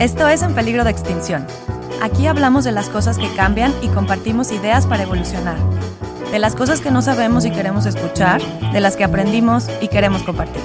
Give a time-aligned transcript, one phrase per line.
[0.00, 1.46] Esto es En Peligro de Extinción.
[2.02, 5.56] Aquí hablamos de las cosas que cambian y compartimos ideas para evolucionar.
[6.32, 8.40] De las cosas que no sabemos y queremos escuchar,
[8.72, 10.62] de las que aprendimos y queremos compartir.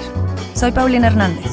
[0.54, 1.46] Soy Paulina Hernández.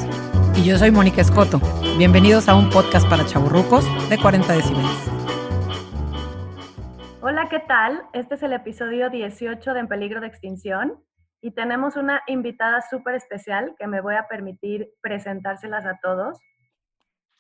[0.55, 1.59] Y yo soy Mónica Escoto.
[1.97, 5.11] Bienvenidos a un podcast para chaburrucos de 40 decibeles.
[7.21, 8.03] Hola, ¿qué tal?
[8.13, 11.03] Este es el episodio 18 de En Peligro de Extinción
[11.41, 16.39] y tenemos una invitada súper especial que me voy a permitir presentárselas a todos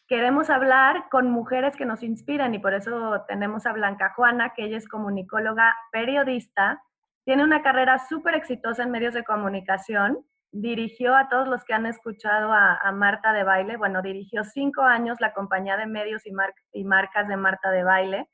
[0.07, 4.65] queremos hablar con mujeres que nos inspiran y por eso tenemos a Blanca Juana, que
[4.65, 6.81] ella es comunicóloga, periodista,
[7.25, 10.19] tiene una carrera súper exitosa en medios de comunicación,
[10.51, 15.19] dirigió a todos los que han escuchado a, Marta de Baile, bueno, dirigió cinco años
[15.19, 18.29] la compañía de medios y, marcas de Marta de Baile.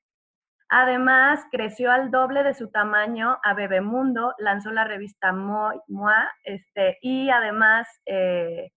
[0.69, 5.75] Además, creció al doble de su tamaño a Bebemundo, lanzó la revista Moi,
[6.44, 8.72] este, y además eh,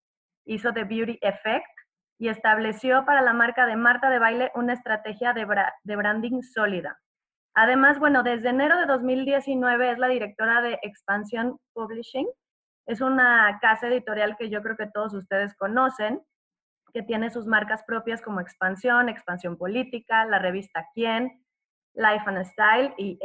[0.45, 1.74] hizo The Beauty Effect,
[2.17, 5.45] y estableció para la marca de Marta de Baile una estrategia de,
[5.95, 6.99] branding sólida.
[7.53, 12.27] Además, bueno, desde enero de 2019 es la directora de Expansión Publishing.
[12.85, 16.21] Es una casa editorial que yo creo que todos ustedes conocen,
[16.93, 21.43] que tiene sus marcas propias como Expansión, Expansión Política, la revista Quién,
[21.93, 23.19] Life and Style y.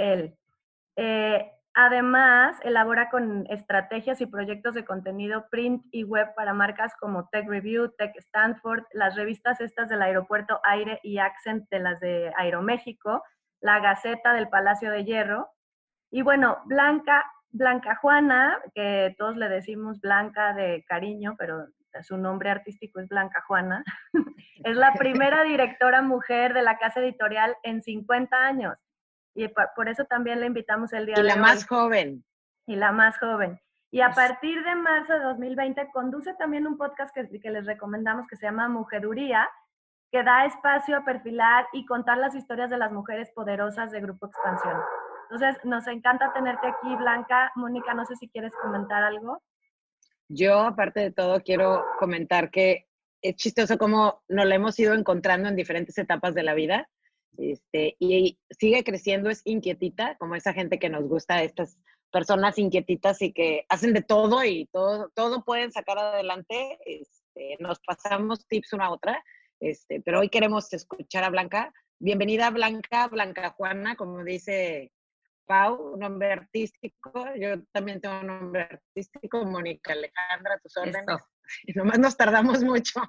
[0.97, 7.29] Eh, Además, elabora con estrategias y proyectos de contenido print y web para marcas como
[7.29, 12.33] Tech Review, Tech Stanford, las revistas estas del aeropuerto Aire y Accent de las de
[12.37, 13.23] Aeroméxico,
[13.61, 15.49] la Gaceta del Palacio de Hierro.
[16.11, 21.69] Y bueno, Blanca, Blanca Juana, que todos le decimos Blanca de cariño, pero
[22.03, 23.85] su nombre artístico es Blanca Juana,
[24.65, 28.77] es la primera directora mujer de la casa editorial en 50 años
[29.35, 31.27] y por, eso también le invitamos el día de hoy.
[31.27, 32.25] Y la más joven.
[32.67, 33.61] Y la más joven.
[33.93, 38.27] Y a partir de marzo de 2020 conduce también un podcast que, que les recomendamos
[38.29, 39.49] que se llama Mujeduría,
[40.13, 44.27] que da espacio a perfilar y contar las historias de las mujeres poderosas de Grupo
[44.27, 44.77] Expansión.
[45.31, 47.53] Entonces, nos encanta tenerte aquí, Blanca.
[47.55, 49.41] Mónica, no sé si quieres comentar algo.
[50.29, 52.87] Yo, aparte de todo, quiero comentar que
[53.23, 56.89] es chistoso cómo nos la hemos ido encontrando en diferentes etapas de la vida.
[57.37, 61.79] Este, y sigue creciendo, es inquietita, como esa gente que nos gusta, estas
[62.11, 66.79] personas inquietitas y que hacen de todo y todo, todo pueden sacar adelante.
[66.85, 69.25] Este, nos pasamos tips una a otra,
[69.61, 71.73] este, pero hoy queremos escuchar a Blanca.
[71.99, 74.91] Bienvenida Blanca, Blanca Juana, como dice
[75.47, 77.13] Pau, un nombre artístico.
[77.37, 81.05] Yo también tengo un nombre artístico, Mónica Alejandra, tus órdenes.
[81.65, 83.01] Y nomás nos tardamos mucho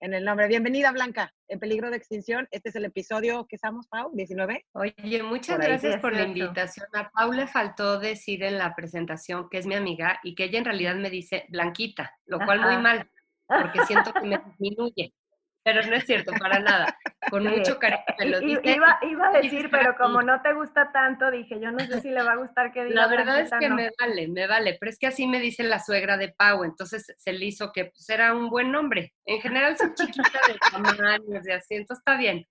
[0.00, 0.48] en el nombre.
[0.48, 2.48] Bienvenida, Blanca, en peligro de extinción.
[2.50, 4.66] Este es el episodio que estamos, Pau, 19.
[4.72, 6.86] Oye, muchas gracias por la invitación.
[6.92, 10.58] A Pau le faltó decir en la presentación que es mi amiga y que ella
[10.58, 13.08] en realidad me dice Blanquita, lo cual muy mal,
[13.46, 15.14] porque siento que me disminuye
[15.64, 16.96] pero no es cierto, para nada.
[17.30, 21.58] Con mucho cariño lo Iba, iba, a decir, pero como no te gusta tanto, dije,
[21.58, 23.00] yo no sé si le va a gustar que diga.
[23.00, 25.80] La verdad es que me vale, me vale, pero es que así me dice la
[25.80, 29.14] suegra de Pau, entonces se le hizo que pues, era un buen nombre.
[29.24, 32.46] En general soy chiquita de tamaños de así, entonces está bien.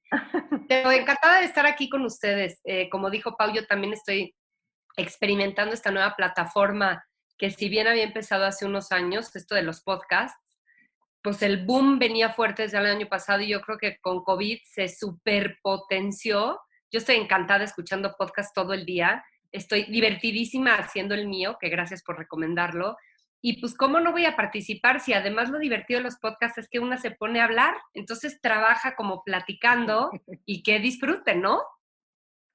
[0.68, 2.60] Pero encantada de estar aquí con ustedes.
[2.64, 4.36] Eh, como dijo Pau, yo también estoy
[4.98, 7.06] experimentando esta nueva plataforma
[7.38, 10.40] que si bien había empezado hace unos años, esto de los podcasts,
[11.24, 14.60] pues el boom venía fuerte desde el año pasado y yo creo que con COVID
[14.66, 16.60] se superpotenció.
[16.92, 19.24] Yo estoy encantada escuchando podcast todo el día.
[19.52, 22.98] Estoy divertidísima haciendo el mío, que gracias por recomendarlo.
[23.42, 26.70] Y pues, ¿cómo no voy a participar si además lo divertido de los podcasts es
[26.70, 27.76] que una se pone a hablar?
[27.94, 30.12] Entonces trabaja como platicando
[30.46, 31.62] y que disfruten, ¿no?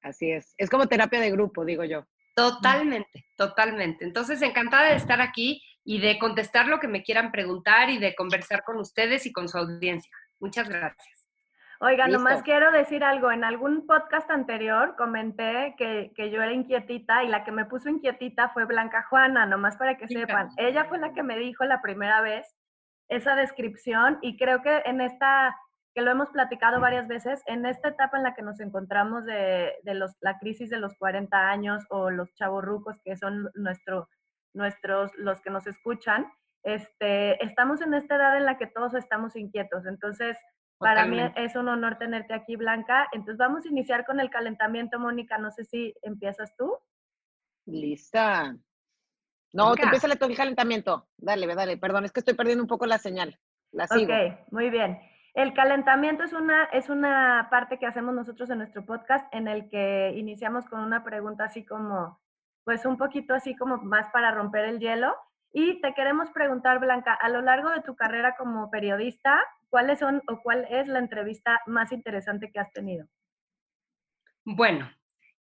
[0.03, 0.55] Así es.
[0.59, 2.07] Es como terapia de grupo, digo yo.
[2.39, 4.05] Totalmente, totalmente.
[4.05, 8.15] Entonces, encantada de estar aquí y de contestar lo que me quieran preguntar y de
[8.15, 10.13] conversar con ustedes y con su audiencia.
[10.39, 11.27] Muchas gracias.
[11.81, 13.33] Oiga, nomás quiero decir algo.
[13.33, 18.51] En algún podcast anterior comenté que, yo era inquietita y la que me puso inquietita
[18.51, 20.51] fue Blanca Juana, nomás para que sepan.
[20.59, 22.55] Ella fue la que me dijo la primera vez
[23.09, 25.57] esa descripción y creo que en esta,
[25.95, 29.73] que lo hemos platicado varias veces, en esta etapa en la que nos encontramos de,
[29.85, 34.07] de los, la crisis de los 40 años o los chavorrucos que son nuestro
[34.55, 36.31] nuestros, los que nos escuchan,
[36.63, 39.87] este, estamos en esta edad en la que todos estamos inquietos.
[39.87, 40.37] Entonces,
[40.79, 43.09] para mí es un honor tenerte aquí, Blanca.
[43.13, 45.39] Entonces, vamos a iniciar con el calentamiento, Mónica.
[45.39, 46.79] No sé si empiezas tú.
[47.67, 48.57] Lista.
[49.53, 51.09] No, tú empieza todo el calentamiento.
[51.17, 51.77] Dale, dale.
[51.79, 53.39] Perdón, es que estoy perdiendo un poco la señal.
[53.73, 54.13] La sigo.
[54.13, 54.99] Ok, muy bien.
[55.35, 59.69] El calentamiento es una, es una parte que hacemos nosotros en nuestro podcast en el
[59.69, 62.21] que iniciamos con una pregunta así como,
[62.69, 65.17] pues un poquito así como más para romper el hielo.
[65.55, 70.21] Y te queremos preguntar, Blanca, a lo largo de tu carrera como periodista, ¿cuáles son
[70.29, 73.07] o cuál es la entrevista más interesante que has tenido?
[74.45, 74.93] Bueno,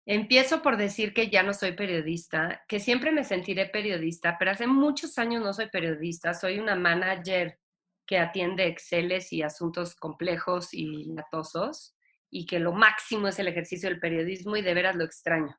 [0.06, 4.66] empiezo por decir que ya no soy periodista, que siempre me sentiré periodista, pero hace
[4.66, 7.60] muchos años no soy periodista, soy una manager
[8.06, 11.94] que atiende Exceles y asuntos complejos y latosos
[12.30, 15.58] y que lo máximo es el ejercicio del periodismo y de veras lo extraño.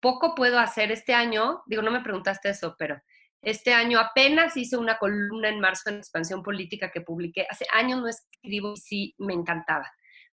[0.00, 3.00] Poco puedo hacer este año, digo, no me preguntaste eso, pero
[3.42, 7.46] este año apenas hice una columna en marzo en Expansión Política que publiqué.
[7.48, 9.90] Hace años no escribo y sí me encantaba.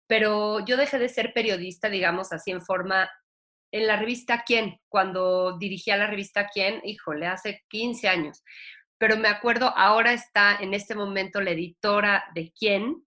[0.07, 3.09] Pero yo dejé de ser periodista, digamos así, en forma,
[3.73, 8.43] en la revista Quién, cuando dirigía la revista Quién, híjole, hace 15 años.
[8.99, 13.07] Pero me acuerdo, ahora está en este momento la editora de Quién,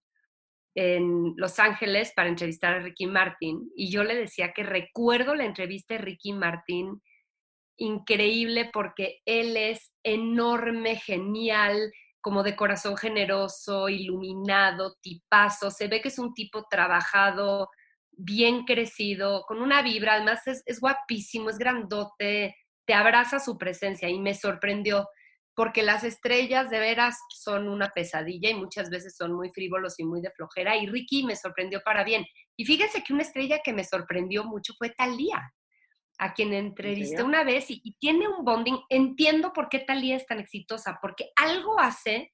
[0.75, 5.45] en Los Ángeles para entrevistar a Ricky Martin y yo le decía que recuerdo la
[5.45, 7.01] entrevista de Ricky Martin
[7.77, 11.91] increíble porque él es enorme, genial,
[12.21, 17.69] como de corazón generoso, iluminado, tipazo, se ve que es un tipo trabajado,
[18.11, 22.55] bien crecido, con una vibra, además es, es guapísimo, es grandote,
[22.85, 25.07] te abraza su presencia y me sorprendió
[25.55, 30.03] porque las estrellas de veras son una pesadilla y muchas veces son muy frívolos y
[30.03, 30.75] muy de flojera.
[30.77, 32.25] Y Ricky me sorprendió para bien.
[32.57, 35.53] Y fíjense que una estrella que me sorprendió mucho fue Talía,
[36.17, 38.79] a quien entrevisté una vez y, y, tiene un bonding.
[38.89, 42.33] Entiendo por qué Talía es tan exitosa, porque algo hace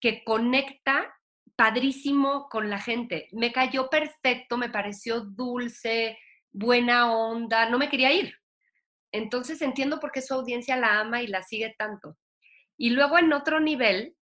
[0.00, 1.14] que conecta
[1.56, 3.28] padrísimo con la gente.
[3.32, 6.18] Me cayó perfecto, me pareció dulce,
[6.50, 8.34] buena onda, no me quería ir.
[9.12, 12.16] Entonces entiendo por qué su audiencia la ama y la sigue tanto.
[12.82, 14.16] Y luego en otro nivel,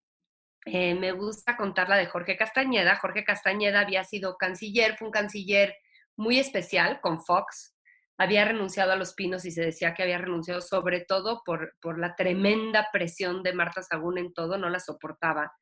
[0.66, 2.96] eh, me gusta contar la de Jorge Castañeda.
[2.96, 5.76] Jorge Castañeda había sido canciller, fue un canciller
[6.16, 7.76] muy especial con Fox.
[8.18, 12.00] Había renunciado a los pinos y se decía que había renunciado sobre todo por, por
[12.00, 15.54] la tremenda presión de Marta Sagún en todo, no la soportaba.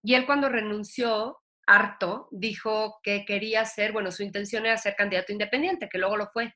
[0.00, 1.36] Y él cuando renunció,
[1.66, 6.28] harto, dijo que quería ser, bueno, su intención era ser candidato independiente, que luego lo
[6.28, 6.54] fue.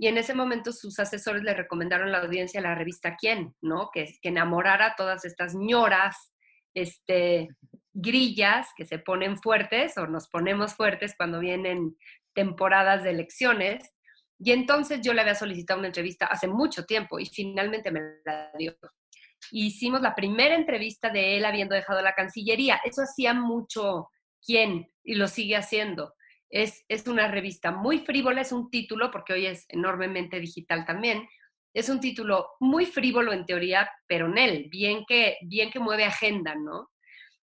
[0.00, 3.90] Y en ese momento sus asesores le recomendaron a la audiencia la revista Quién, ¿no?
[3.92, 6.32] Que, que enamorara todas estas ñoras,
[6.72, 7.48] este,
[7.92, 11.98] grillas que se ponen fuertes o nos ponemos fuertes cuando vienen
[12.32, 13.92] temporadas de elecciones.
[14.38, 18.50] Y entonces yo le había solicitado una entrevista hace mucho tiempo y finalmente me la
[18.56, 18.74] dio.
[19.50, 22.80] Hicimos la primera entrevista de él habiendo dejado la Cancillería.
[22.86, 24.08] Eso hacía mucho
[24.42, 26.14] quién y lo sigue haciendo.
[26.50, 31.28] Es, una revista muy frívola, es un título, porque hoy es enormemente digital también,
[31.72, 36.04] es un título muy frívolo en teoría, pero en él, bien que, bien que mueve
[36.04, 36.90] agenda, ¿no?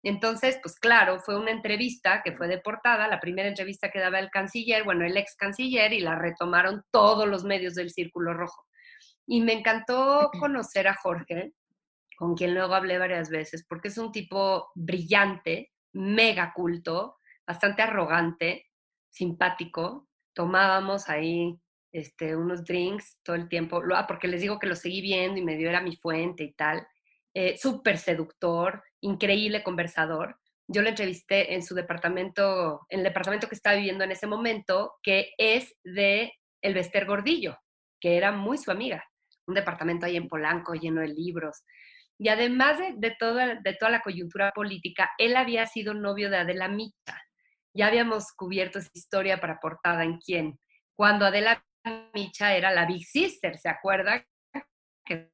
[0.02, 4.30] Entonces, pues claro, fue una entrevista que fue deportada, la primera entrevista que daba el
[4.30, 8.66] canciller, bueno, el ex canciller, y la retomaron todos los medios del Círculo Rojo.
[9.26, 11.52] Y me encantó conocer a Jorge,
[12.16, 18.66] con quien luego hablé varias veces, porque es un tipo brillante, mega culto, bastante arrogante,
[19.14, 21.56] simpático, tomábamos ahí
[21.92, 25.44] este, unos drinks todo el tiempo, ah, porque les digo que lo seguí viendo y
[25.44, 26.86] me dio era mi fuente y tal,
[27.32, 30.36] eh, súper seductor, increíble conversador.
[30.66, 34.94] Yo lo entrevisté en su departamento, en el departamento que estaba viviendo en ese momento,
[35.02, 36.32] que es de
[36.62, 37.58] El Bester Gordillo,
[38.00, 39.04] que era muy su amiga,
[39.46, 41.62] un departamento ahí en Polanco lleno de libros.
[42.18, 46.38] Y además de, de, toda, de toda la coyuntura política, él había sido novio de
[46.38, 47.20] Adela Micha,
[47.74, 50.58] ya habíamos cubierto esa historia para portada en quién.
[50.96, 51.64] Cuando Adela
[52.14, 54.24] Micha era la Big Sister, ¿se acuerda?
[55.04, 55.30] Que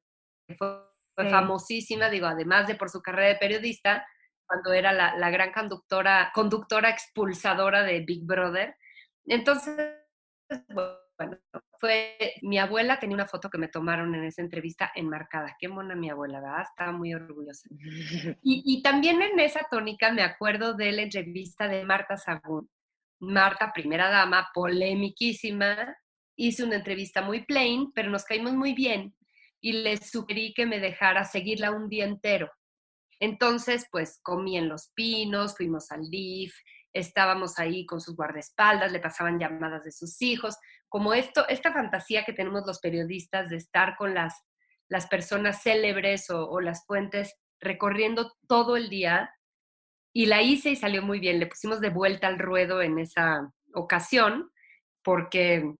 [0.57, 4.05] fue, famosísima, digo, además de por su carrera de periodista,
[4.47, 8.75] cuando era la, la gran conductora, conductora expulsadora de Big Brother.
[9.25, 9.77] Entonces,
[10.69, 10.97] bueno,
[11.79, 15.55] fue, mi abuela tenía una foto que me tomaron en esa entrevista enmarcada.
[15.59, 16.63] Qué mona mi abuela, ¿verdad?
[16.69, 17.69] Estaba muy orgullosa.
[18.43, 22.69] Y, y también en esa tónica me acuerdo de la entrevista de Marta Sagún.
[23.19, 25.95] Marta, primera dama, polemiquísima,
[26.35, 29.15] hice una entrevista muy plain, pero nos caímos muy bien
[29.61, 32.51] y le sugerí que me dejara seguirla un día entero.
[33.19, 36.55] Entonces, pues comí en Los Pinos, fuimos al DIF,
[36.91, 40.57] estábamos ahí con sus guardaespaldas, le pasaban llamadas de sus hijos,
[40.91, 44.43] como esto, esta fantasía que tenemos los periodistas de estar con las,
[44.89, 49.33] las personas célebres o, las fuentes recorriendo todo el día.
[50.13, 51.39] Y la hice y salió muy bien.
[51.39, 54.51] Le pusimos de vuelta al ruedo en esa ocasión,
[55.01, 55.73] porque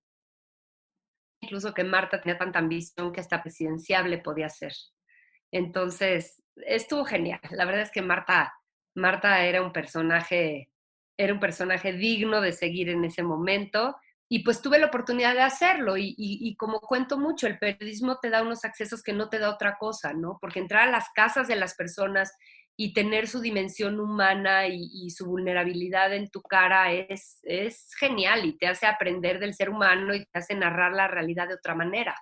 [1.41, 4.71] incluso que Marta tenía tanta ambición que hasta presidenciable podía ser.
[5.51, 7.41] Entonces, estuvo genial.
[7.49, 8.53] La verdad es que Marta,
[8.95, 10.69] Marta era un personaje
[11.17, 13.95] era un personaje digno de seguir en ese momento
[14.33, 18.41] y pues tuve la oportunidad de hacerlo y, como cuento mucho, el periodismo te da
[18.41, 20.37] unos accesos que no te da otra cosa, ¿no?
[20.39, 22.31] Porque entrar a las casas de las personas
[22.77, 28.57] y tener su dimensión humana y, su vulnerabilidad en tu cara es, es genial y
[28.57, 32.15] te hace aprender del ser humano y te hace narrar la realidad de otra manera.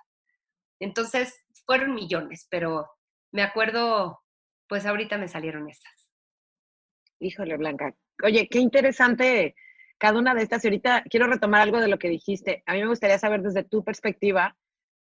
[0.80, 2.90] Entonces, fueron millones, pero
[3.30, 4.20] me acuerdo,
[4.68, 6.10] pues ahorita me salieron estas.
[7.20, 7.94] Híjole, Blanca.
[8.24, 9.54] Oye, qué interesante
[10.00, 10.64] cada una de estas.
[10.64, 12.64] Y ahorita quiero retomar algo de lo que dijiste.
[12.66, 14.56] A mí me gustaría saber desde tu perspectiva,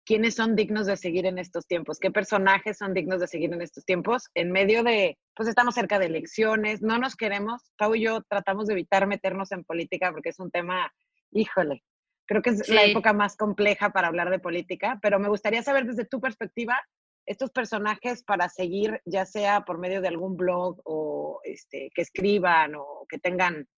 [0.04, 3.62] quiénes son dignos de seguir en estos tiempos, qué personajes son dignos de seguir en
[3.62, 8.02] estos tiempos, en medio de, pues estamos cerca de elecciones, no nos queremos, Pau y
[8.02, 10.90] yo tratamos de evitar meternos en política porque es un tema,
[11.30, 11.84] híjole,
[12.26, 15.84] creo que es la época más compleja para hablar de política, pero me gustaría saber
[15.84, 16.80] desde tu perspectiva
[17.26, 22.74] estos personajes para seguir, ya sea por medio de algún blog o este, que escriban
[22.74, 23.68] o que tengan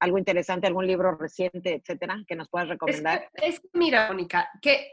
[0.00, 3.28] algo interesante, algún libro reciente, etcétera, que nos puedas recomendar.
[3.34, 4.92] Es, es mira, Mónica, que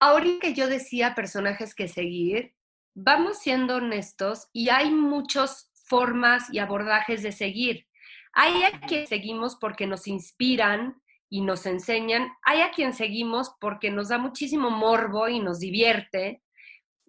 [0.00, 2.54] ahorita que yo decía personajes que seguir,
[2.94, 7.86] vamos siendo honestos y hay muchas formas y abordajes de seguir.
[8.32, 13.90] Hay a quien seguimos porque nos inspiran y nos enseñan, hay a quien seguimos porque
[13.90, 16.42] nos da muchísimo morbo y nos divierte.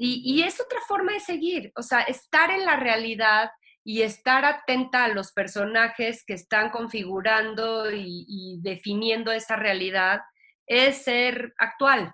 [0.02, 3.52] Y, es otra forma de seguir, o sea, estar en la realidad
[3.84, 10.22] y estar atenta a los personajes que están configurando y, definiendo esa realidad
[10.68, 12.12] es ser actual.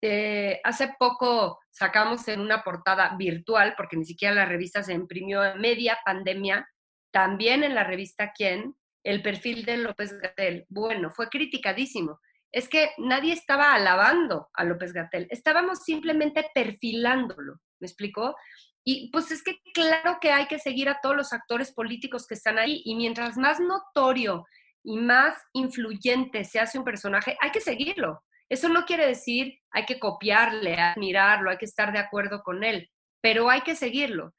[0.00, 5.44] Eh, hace poco sacamos en una portada virtual, porque ni siquiera la revista se imprimió
[5.44, 6.68] en media pandemia,
[7.10, 10.66] también en la revista Quién, el perfil de López Gatel.
[10.68, 12.20] Bueno, fue criticadísimo.
[12.52, 18.36] Es que nadie estaba alabando a López Gatel, estábamos simplemente perfilándolo, ¿me explicó?
[18.84, 22.34] Y pues es que claro que hay que seguir a todos los actores políticos que
[22.34, 24.44] están ahí y mientras más notorio
[24.82, 28.22] y más influyente se hace un personaje, hay que seguirlo.
[28.48, 32.90] Eso no quiere decir hay que copiarle, admirarlo, hay que estar de acuerdo con él,
[33.22, 34.34] pero hay que seguirlo.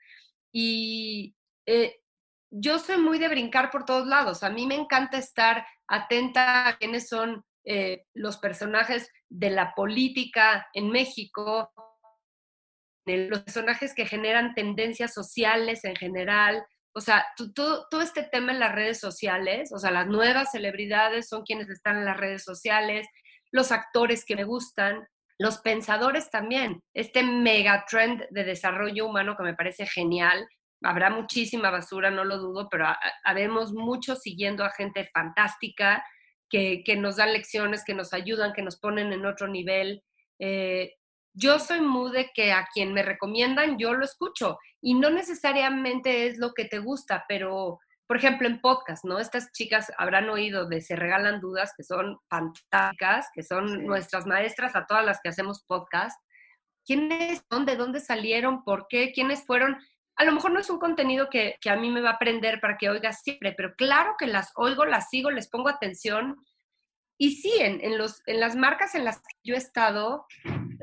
[0.51, 1.35] Y
[1.65, 1.97] eh,
[2.51, 4.43] yo soy muy de brincar por todos lados.
[4.43, 10.67] A mí me encanta estar atenta a quiénes son eh, los personajes de la política
[10.73, 11.71] en México,
[13.05, 16.63] los personajes que generan tendencias sociales en general.
[16.93, 21.27] O sea, todo, todo este tema en las redes sociales, o sea, las nuevas celebridades
[21.27, 23.07] son quienes están en las redes sociales,
[23.51, 25.05] los actores que me gustan,
[25.37, 26.81] los pensadores también.
[26.93, 30.47] Este megatrend de desarrollo humano que me parece genial.
[30.81, 32.87] Habrá muchísima basura, no lo dudo, pero
[33.23, 36.05] habemos mucho siguiendo a gente fantástica
[36.49, 40.03] que, nos dan lecciones, que nos ayudan, que nos ponen en otro nivel.
[40.39, 40.93] Eh,
[41.35, 46.27] yo soy muy de que a quien me recomiendan yo lo escucho y no necesariamente
[46.27, 49.19] es lo que te gusta, pero por ejemplo, en podcast, ¿no?
[49.19, 54.75] Estas chicas habrán oído de Se Regalan Dudas, que son fantásticas, que son nuestras maestras
[54.75, 56.19] a todas las que hacemos podcast.
[56.85, 57.65] ¿Quiénes son?
[57.65, 58.63] ¿De dónde salieron?
[58.63, 59.11] ¿Por qué?
[59.11, 59.77] ¿Quiénes fueron?
[60.17, 62.77] A lo mejor no es un contenido que, a mí me va a aprender para
[62.77, 66.37] que oiga siempre, pero claro que las oigo, las sigo, les pongo atención.
[67.17, 70.27] Y sí, en, en, los, en las marcas en las que yo he estado,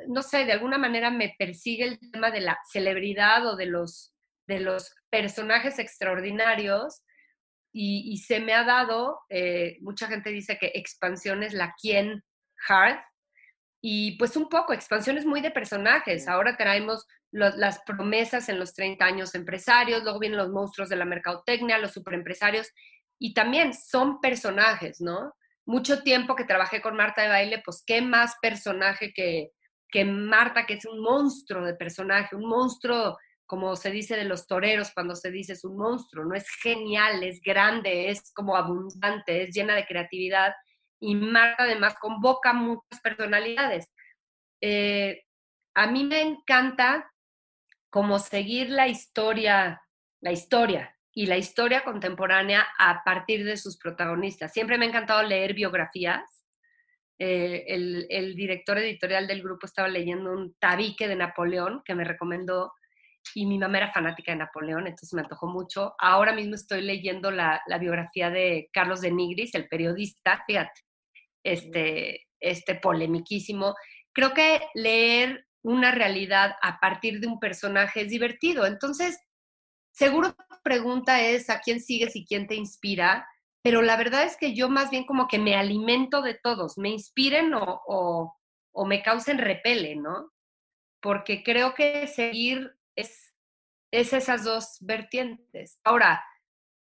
[0.09, 4.15] no sé, de alguna manera me persigue el tema de la celebridad o de los,
[4.47, 7.03] de los personajes extraordinarios
[7.75, 12.23] y, se me ha dado, eh, mucha gente dice que expansión es la quien
[12.69, 12.99] hard,
[13.85, 16.29] y pues un poco, expansión es muy de personajes.
[16.29, 21.05] Ahora traemos las promesas en los 30 años empresarios, luego vienen los monstruos de la
[21.05, 22.71] mercadotecnia, los superempresarios,
[23.19, 25.35] y también son personajes, ¿no?
[25.67, 29.51] Mucho tiempo que trabajé con Marta de Baile, pues qué más personaje que,
[29.93, 34.47] que Marta, que es un monstruo de personaje, un monstruo como se dice de los
[34.47, 39.43] toreros cuando se dice es un monstruo, no es genial, es grande, es como abundante,
[39.43, 40.55] es llena de creatividad
[40.99, 43.93] y Marta además convoca muchas personalidades.
[44.63, 45.25] Eh,
[45.75, 47.13] a mí me encanta
[47.91, 49.83] como seguir la historia,
[50.23, 54.53] la historia y la historia contemporánea a partir de sus protagonistas.
[54.53, 56.42] Siempre me ha encantado leer biografías.
[57.25, 62.03] Eh, el, el director editorial del grupo estaba leyendo un tabique de Napoleón que me
[62.03, 62.73] recomendó
[63.33, 65.95] y mi mamá era fanática de Napoleón, entonces me antojó mucho.
[66.01, 70.81] Ahora mismo estoy leyendo la, la biografía de Carlos de Nigris, el periodista, fíjate,
[71.45, 73.77] este, este polemiquísimo.
[74.13, 78.67] Creo que leer una realidad a partir de un personaje es divertido.
[78.67, 79.17] Entonces,
[79.93, 83.29] seguro tu pregunta es a quién sigues y quién te inspira,
[83.63, 86.91] pero la verdad es que yo más bien como que me alimento de todos, me
[86.91, 87.83] inspiren o,
[88.73, 90.33] o, me causen repele, ¿no?
[91.01, 93.35] Porque creo que seguir es,
[93.93, 95.79] es esas dos vertientes.
[95.85, 96.25] Ahora,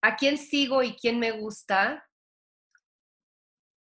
[0.02, 2.09] ¿a quién sigo y quién me gusta?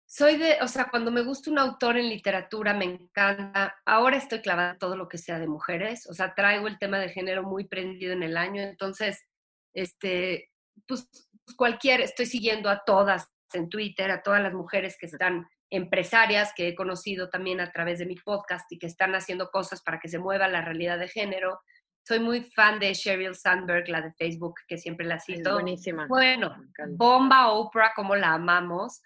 [0.06, 3.76] Soy de, o sea, cuando me gusta un autor en literatura, me encanta.
[3.86, 7.08] Ahora estoy clavada todo lo que sea de mujeres, o sea, traigo el tema de
[7.08, 9.24] género muy prendido en el año, entonces
[9.72, 10.50] este,
[10.86, 11.08] pues
[11.56, 16.68] cualquier, estoy siguiendo a todas en Twitter, a todas las mujeres que están empresarias que
[16.68, 20.08] he conocido también a través de mi podcast y que están haciendo cosas para que
[20.08, 21.60] se mueva la realidad de género.
[22.06, 25.50] Soy muy fan de Sheryl Sandberg, la de Facebook, que siempre la cito.
[25.50, 26.06] Es buenísima.
[26.06, 26.54] Bueno,
[26.90, 29.02] bomba Oprah, como la amamos.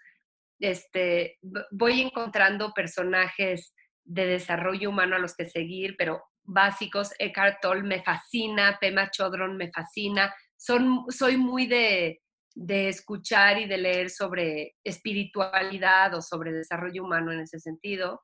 [0.59, 1.39] Este,
[1.71, 7.13] voy encontrando personajes de desarrollo humano a los que seguir, pero básicos.
[7.17, 10.33] Eckhart Tolle me fascina, Pema Chodron me fascina.
[10.57, 12.21] Son, soy muy de,
[12.55, 18.21] de escuchar y de leer sobre espiritualidad o sobre desarrollo humano en ese sentido.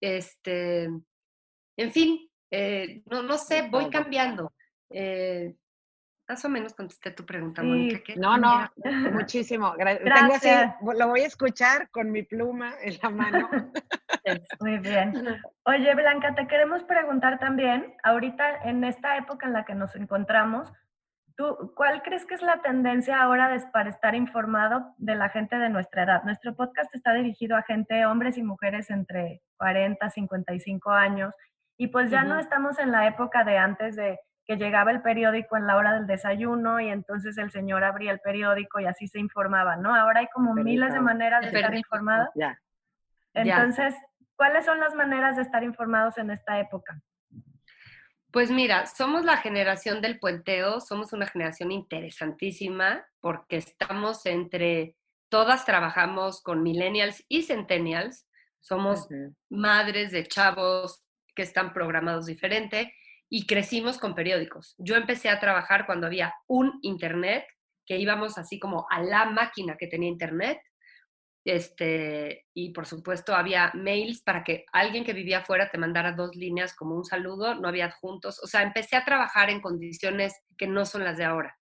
[0.00, 4.52] Este, en fin, eh, no, no sé, voy cambiando.
[4.90, 5.54] Eh,
[6.30, 8.12] más o menos contesté tu pregunta, Mónica.
[8.16, 8.70] No, no,
[9.10, 9.74] muchísimo.
[9.78, 10.76] Gracias.
[10.80, 13.50] lo voy a escuchar con mi pluma en la mano.
[14.60, 15.12] Muy bien.
[15.64, 20.72] Oye, Blanca, te queremos preguntar también, ahorita en esta época en la que nos encontramos,
[21.40, 25.70] ¿tú cuál crees que es la tendencia ahora para estar informado de la gente de
[25.70, 26.22] nuestra edad?
[26.22, 31.34] Nuestro podcast está dirigido a gente, hombres y mujeres entre 40, 55 años,
[31.78, 35.56] y pues ya no estamos en la época de antes de que llegaba el periódico
[35.56, 39.18] en la hora del desayuno y entonces el señor abría el periódico y así se
[39.18, 39.94] informaba, ¿no?
[39.94, 42.28] Ahora hay como miles de maneras de estar informados.
[42.34, 42.60] Ya.
[43.32, 43.94] Entonces,
[44.36, 47.00] ¿cuáles son las maneras de estar informados en esta época?
[48.32, 54.94] Pues mira, somos la generación del puenteo, somos una generación interesantísima porque estamos entre,
[55.28, 58.28] todas trabajamos con millennials y centennials,
[58.60, 59.08] somos
[59.48, 61.02] madres de chavos
[61.34, 62.94] que están programados diferente
[63.28, 64.76] y crecimos con periódicos.
[64.78, 67.46] Yo empecé a trabajar cuando había un internet,
[67.86, 70.60] que íbamos así como a la máquina que tenía internet,
[71.44, 76.36] este, y por supuesto había mails para que alguien que vivía afuera te mandara dos
[76.36, 80.66] líneas como un saludo, no había adjuntos, o sea, empecé a trabajar en condiciones que
[80.66, 81.56] no son las de ahora.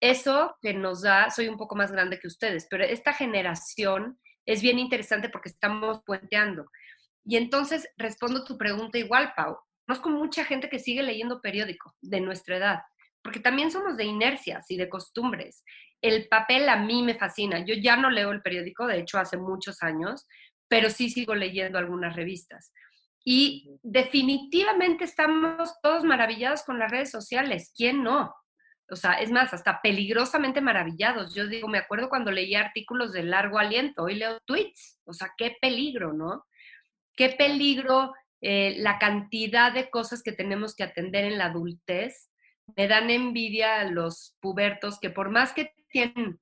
[0.00, 4.62] Eso que nos da, soy un poco más grande que ustedes, pero esta generación es
[4.62, 6.66] bien interesante porque estamos puenteando.
[7.24, 9.58] Y entonces respondo tu pregunta igual, Pau.
[9.86, 12.80] Conozco mucha gente que sigue leyendo periódico de nuestra edad,
[13.28, 15.62] porque también somos de inercias y de costumbres.
[16.00, 17.62] El papel a mí me fascina.
[17.62, 20.26] Yo ya no leo el periódico, de hecho hace muchos años,
[20.66, 22.72] pero sí sigo leyendo algunas revistas.
[23.22, 27.70] Y definitivamente estamos todos maravillados con las redes sociales.
[27.76, 28.34] ¿Quién no?
[28.90, 31.34] O sea, es más, hasta peligrosamente maravillados.
[31.34, 35.00] Yo digo, me acuerdo cuando leía artículos de largo aliento, hoy leo tweets.
[35.04, 36.46] O sea, qué peligro, ¿no?
[37.14, 42.30] Qué peligro eh, la cantidad de cosas que tenemos que atender en la adultez.
[42.76, 46.40] Me dan envidia los pubertos que por más que tienen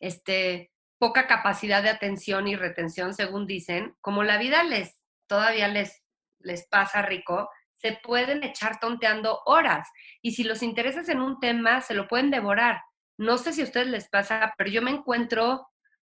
[0.00, 6.02] este, poca capacidad de atención y retención, según dicen, como la vida les todavía les,
[6.40, 9.88] les pasa rico, se pueden echar tonteando horas.
[10.20, 12.82] Y si los intereses en un tema, se lo pueden devorar.
[13.16, 15.66] No sé si a ustedes les pasa, pero yo me encuentro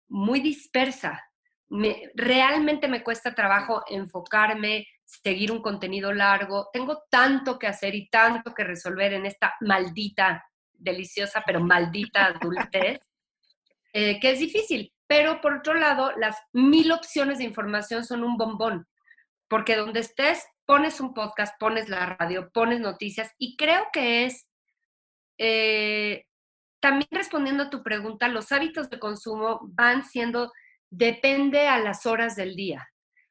[0.08, 1.24] muy dispersa.
[1.68, 6.68] Me, realmente me cuesta trabajo enfocarme, seguir un contenido largo.
[6.72, 13.00] Tengo tanto que hacer y tanto que resolver en esta maldita, deliciosa, pero maldita adultez,
[13.92, 14.92] eh, que es difícil.
[15.06, 18.86] Pero por otro lado, las mil opciones de información son un bombón,
[19.48, 24.46] porque donde estés, pones un podcast, pones la radio, pones noticias y creo que es,
[25.38, 26.24] eh,
[26.80, 30.50] también respondiendo a tu pregunta, los hábitos de consumo van siendo,
[30.90, 32.86] depende a las horas del día.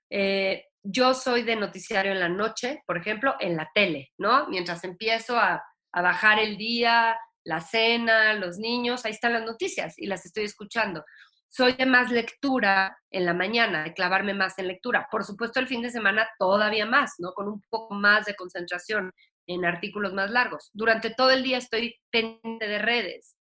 [0.09, 4.47] Eh, yo soy de noticiario en la noche, por ejemplo, en la tele, ¿no?
[4.49, 5.63] Mientras empiezo a,
[5.95, 11.05] bajar el día, la cena, los niños, ahí están las noticias y las estoy escuchando.
[11.49, 15.07] Soy de más lectura en la mañana, de clavarme más en lectura.
[15.11, 17.31] Por supuesto, el fin de semana todavía más, ¿no?
[17.33, 19.11] Con un poco más de concentración
[19.45, 20.71] en artículos más largos.
[20.73, 23.37] Durante todo el día estoy pendiente de redes.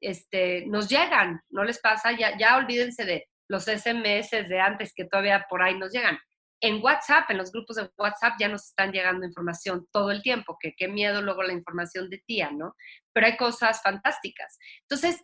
[0.00, 2.12] Este, nos llegan, ¿no les pasa?
[2.12, 6.20] Ya, ya olvídense de los SMS de antes que todavía por ahí nos llegan
[6.60, 10.56] en WhatsApp, en los grupos de WhatsApp ya nos están llegando información todo el tiempo,
[10.58, 12.74] que qué miedo luego la información de tía, ¿no?
[13.12, 14.58] Pero hay cosas fantásticas.
[14.82, 15.22] Entonces,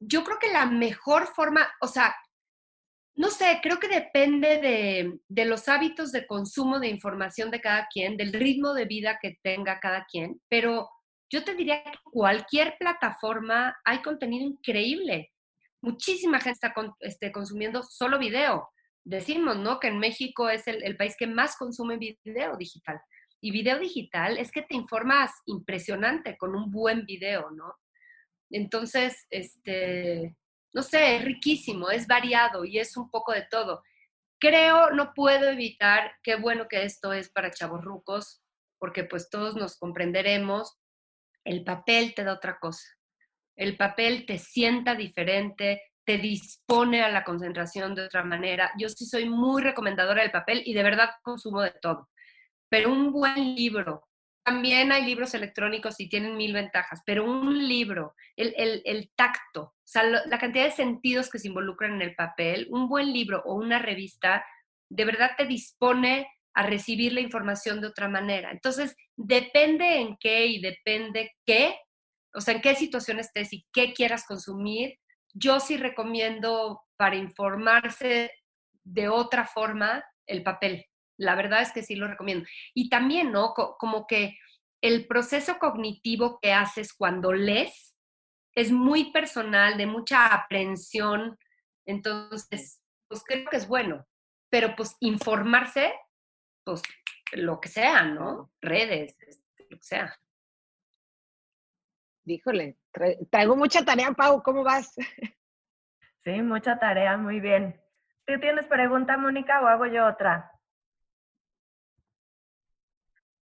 [0.00, 2.14] yo creo que la mejor forma, o sea,
[3.14, 8.16] no sé, creo que depende de, los hábitos de consumo de información de cada quien,
[8.16, 10.88] del ritmo de vida que tenga cada quien, pero
[11.30, 15.32] yo te diría que cualquier plataforma hay contenido increíble.
[15.82, 18.68] Muchísima gente está este, consumiendo solo video
[19.10, 19.80] decimos, ¿no?
[19.80, 23.00] Que en México es el, país que más consume video digital.
[23.40, 27.74] Y video digital es que te informas impresionante con un buen video, ¿no?
[28.50, 30.36] Entonces, este,
[30.72, 33.82] no sé, es riquísimo, es variado y es un poco de todo.
[34.38, 38.42] Creo, no puedo evitar, qué bueno que esto es para chavos rucos,
[38.78, 40.78] porque pues todos nos comprenderemos,
[41.44, 42.86] el papel te da otra cosa.
[43.56, 48.72] el papel te sienta diferente, te dispone a la concentración de otra manera.
[48.76, 52.08] Yo sí soy muy recomendadora del papel y de verdad consumo de todo.
[52.68, 54.08] Pero un buen libro,
[54.42, 60.02] también hay libros electrónicos y tienen mil ventajas, pero un libro, el, tacto, o sea,
[60.02, 63.78] la cantidad de sentidos que se involucran en el papel, un buen libro o una
[63.78, 64.44] revista,
[64.88, 68.50] de verdad te dispone a recibir la información de otra manera.
[68.50, 71.76] Entonces, depende en qué y depende qué,
[72.34, 74.98] o sea, en qué situación estés y qué quieras consumir.
[75.32, 78.32] Yo sí recomiendo para informarse
[78.84, 80.86] de otra forma el papel.
[81.16, 82.46] La verdad es que sí lo recomiendo.
[82.74, 83.52] Y también, ¿no?
[83.54, 84.38] Como que
[84.80, 87.96] el proceso cognitivo que haces cuando lees
[88.54, 91.38] es muy personal, de mucha aprensión.
[91.86, 94.06] Entonces, pues creo que es bueno.
[94.50, 95.92] Pero pues informarse,
[96.64, 96.82] pues
[97.32, 98.50] lo que sea, ¿no?
[98.60, 100.20] Redes, este, lo que sea.
[102.24, 102.76] Díjole,
[103.30, 104.94] traigo mucha tarea, Pau, ¿cómo vas?
[106.22, 107.80] Sí, mucha tarea, muy bien.
[108.26, 110.52] ¿Tú tienes pregunta, Mónica, o hago yo otra?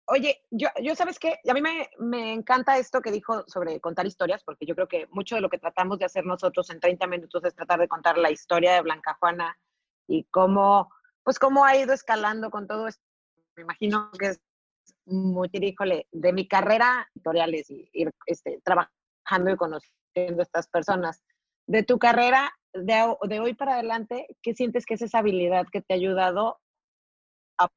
[0.06, 4.06] Oye, yo, yo sabes que a mí me, me, encanta esto que dijo sobre contar
[4.06, 7.06] historias, porque yo creo que mucho de lo que tratamos de hacer nosotros en 30
[7.06, 9.58] minutos es tratar de contar la historia de Blanca Juana
[10.06, 10.90] y cómo,
[11.22, 13.04] pues cómo ha ido escalando con todo esto.
[13.54, 14.40] Me imagino que es
[15.06, 21.22] híjole, de mi carrera editoriales y ir este, trabajando y conociendo estas personas.
[21.66, 25.80] De tu carrera, de, de hoy para adelante, ¿qué sientes que es esa habilidad que
[25.80, 26.60] te ha ayudado
[27.58, 27.68] a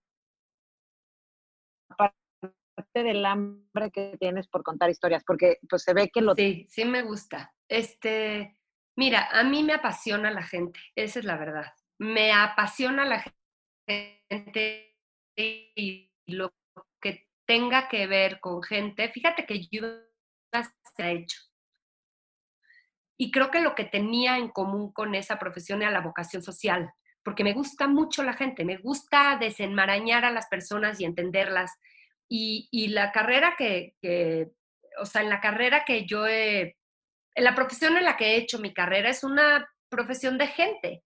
[2.93, 6.33] del hambre que tienes por contar historias, porque pues se ve que lo...
[6.35, 7.53] Sí, sí me gusta.
[7.69, 8.57] Este,
[8.97, 11.73] mira, a mí me apasiona la gente, esa es la verdad.
[11.99, 13.23] Me apasiona la
[13.87, 14.97] gente
[15.37, 16.51] y lo
[17.01, 19.09] que tenga que ver con gente.
[19.09, 19.87] Fíjate que yo
[20.95, 21.39] se ha hecho.
[23.17, 26.91] Y creo que lo que tenía en común con esa profesión era la vocación social,
[27.23, 31.71] porque me gusta mucho la gente, me gusta desenmarañar a las personas y entenderlas
[32.27, 33.93] y, la carrera que,
[34.99, 36.75] o sea, en la carrera que yo he,
[37.35, 41.03] en la profesión en la que he hecho mi carrera es una profesión de gente.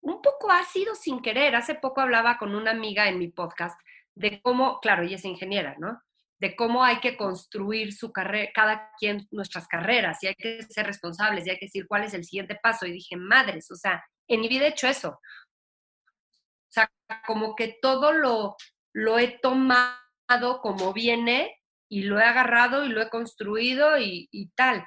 [0.00, 1.54] Un poco ha sido sin querer.
[1.56, 3.78] Hace poco hablaba con una amiga en mi podcast
[4.14, 6.00] de cómo, claro, ella es ingeniera, ¿no?
[6.38, 10.86] De cómo hay que construir su carrera, cada quien nuestras carreras, y hay que ser
[10.86, 12.86] responsables, y hay que decir cuál es el siguiente paso.
[12.86, 15.10] Y dije, madres, o sea, en mi vida he hecho eso.
[15.10, 16.90] O sea,
[17.26, 18.56] como que todo lo,
[18.92, 24.86] lo he tomado como viene y lo he agarrado y lo he construido y, tal.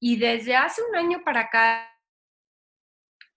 [0.00, 1.90] Y desde hace un año para acá,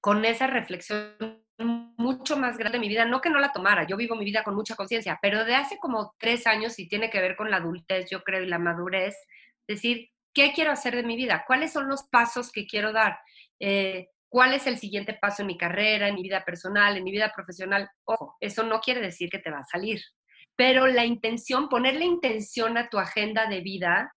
[0.01, 3.97] con esa reflexión mucho más grande de mi vida, no que no la tomara, yo
[3.97, 7.19] vivo mi vida con mucha conciencia, pero de hace como tres años y tiene que
[7.19, 9.15] ver con la adultez, yo creo, y la madurez,
[9.67, 11.43] decir, ¿qué quiero hacer de mi vida?
[11.45, 13.19] ¿Cuáles son los pasos que quiero dar?
[13.59, 17.11] Eh, ¿Cuál es el siguiente paso en mi carrera, en mi vida personal, en mi
[17.11, 17.89] vida profesional?
[18.05, 20.01] Ojo, eso no quiere decir que te va a salir,
[20.55, 24.13] pero la intención, ponerle intención a tu agenda de vida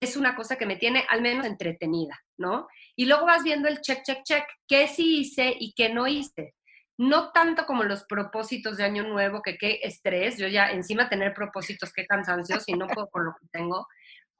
[0.00, 2.66] es una cosa que me tiene al menos entretenida, ¿no?
[2.96, 6.54] Y luego vas viendo el check, check, check, qué sí hice y qué no hice.
[7.02, 11.34] No tanto como los propósitos de año nuevo, que qué estrés, yo ya encima tener
[11.34, 13.86] propósitos, qué cansancio, si no puedo con lo que tengo,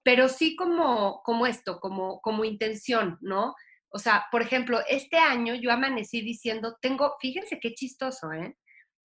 [0.03, 3.55] pero sí como, como esto, como, como intención, ¿no?
[3.89, 8.57] O sea, por ejemplo, este año yo amanecí diciendo, tengo, fíjense qué chistoso, ¿eh?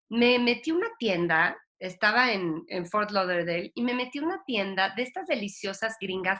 [0.09, 5.27] Me metí una tienda estaba en, Fort Lauderdale y me metí una tienda de estas
[5.27, 6.39] deliciosas gringas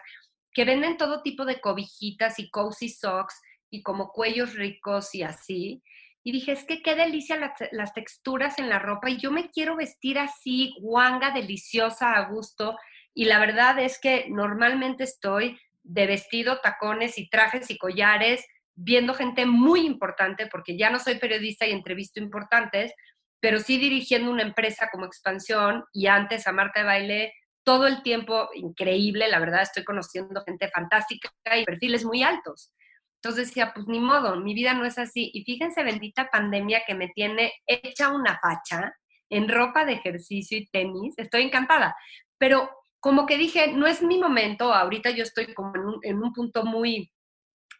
[0.52, 5.84] que venden todo tipo de cobijitas y cozy socks y como cuellos ricos y así.
[6.28, 9.78] Y dije, es que qué delicia las, texturas en la ropa y yo me quiero
[9.78, 12.76] vestir así, guanga, deliciosa, a gusto.
[13.13, 19.13] Y la verdad es que normalmente estoy de vestido, tacones y trajes y collares, viendo
[19.13, 22.94] gente muy importante, porque ya no soy periodista y entrevisto importantes,
[23.40, 28.04] pero sí dirigiendo una empresa como expansión y antes a Marta de Baile todo el
[28.04, 32.74] tiempo increíble, la verdad estoy conociendo gente fantástica y perfiles muy altos.
[33.28, 35.32] Entonces decía, pues ni modo, mi vida no es así.
[35.34, 38.94] Y fíjense, bendita pandemia que me tiene hecha una facha
[39.30, 41.94] en ropa de ejercicio y tenis, estoy encantada.
[42.38, 42.70] Pero
[43.02, 47.12] como que dije, no es mi momento, ahorita yo estoy como en un, punto muy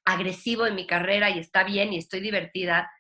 [0.04, 2.92] agresivo en mi carrera y está bien y estoy divertida,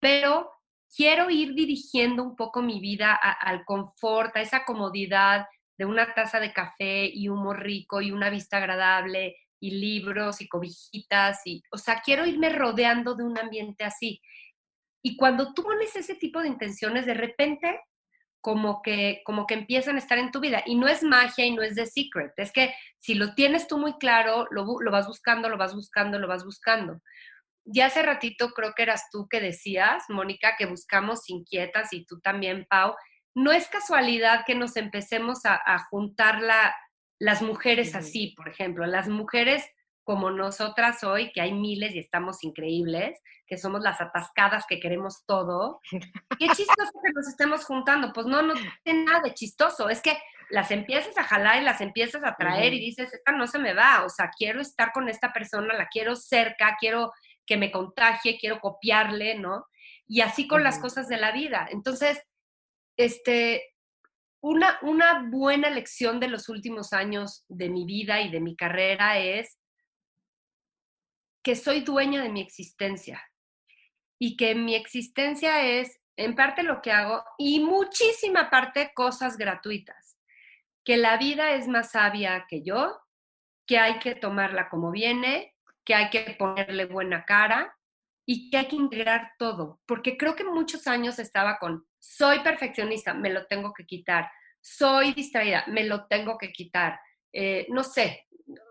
[0.00, 0.50] pero
[0.96, 5.46] quiero ir dirigiendo un poco mi vida al confort, a esa comodidad
[5.78, 10.48] de una taza de café y humor rico y una vista agradable y libros y
[10.48, 14.20] cobijitas y, o sea, quiero irme rodeando de un ambiente así.
[15.02, 17.80] Y cuando tú pones ese tipo de intenciones, de repente,
[18.42, 20.62] como que, como que empiezan a estar en tu vida.
[20.66, 22.32] Y no es magia y no es de secret.
[22.36, 26.18] Es que si lo tienes tú muy claro, lo, lo vas buscando, lo vas buscando,
[26.18, 27.00] lo vas buscando.
[27.64, 32.20] Ya hace ratito creo que eras tú que decías, Mónica, que buscamos inquietas y tú
[32.20, 32.94] también, Pau.
[33.34, 36.74] No es casualidad que nos empecemos a, a juntar la,
[37.18, 38.86] las mujeres así, por ejemplo.
[38.86, 39.64] Las mujeres
[40.04, 45.24] como nosotras hoy, que hay miles y estamos increíbles, que somos las atascadas que queremos
[45.26, 45.80] todo.
[46.38, 48.12] Qué chistoso que nos estemos juntando.
[48.12, 49.88] Pues no, no tiene nada de chistoso.
[49.88, 50.16] Es que
[50.50, 53.72] las empiezas a jalar y las empiezas a traer y dices, esta no se me
[53.72, 54.04] va.
[54.04, 57.12] O sea, quiero estar con esta persona, la quiero cerca, quiero
[57.46, 59.66] que me contagie, quiero copiarle, ¿no?
[60.06, 61.66] Y así con las cosas de la vida.
[61.70, 62.22] Entonces,
[62.96, 63.73] este,
[64.44, 69.18] una, una buena lección de los últimos años de mi vida y de mi carrera
[69.18, 69.58] es
[71.42, 73.22] que soy dueña de mi existencia
[74.18, 80.18] y que mi existencia es en parte lo que hago y muchísima parte cosas gratuitas,
[80.84, 83.00] que la vida es más sabia que yo,
[83.66, 85.54] que hay que tomarla como viene,
[85.86, 87.74] que hay que ponerle buena cara
[88.26, 93.14] y que hay que integrar todo, porque creo que muchos años estaba con, soy perfeccionista,
[93.14, 96.98] me lo tengo que quitar, soy distraída, me lo tengo que quitar,
[97.32, 98.26] eh, no sé,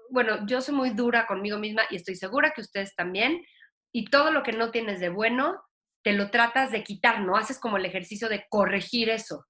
[0.10, 3.44] bueno, yo soy muy dura conmigo misma y estoy segura que ustedes también,
[3.92, 5.62] y todo lo que no tienes de bueno,
[6.04, 7.38] te lo tratas de quitar, ¿no?
[7.38, 9.46] Haces como el ejercicio de corregir eso.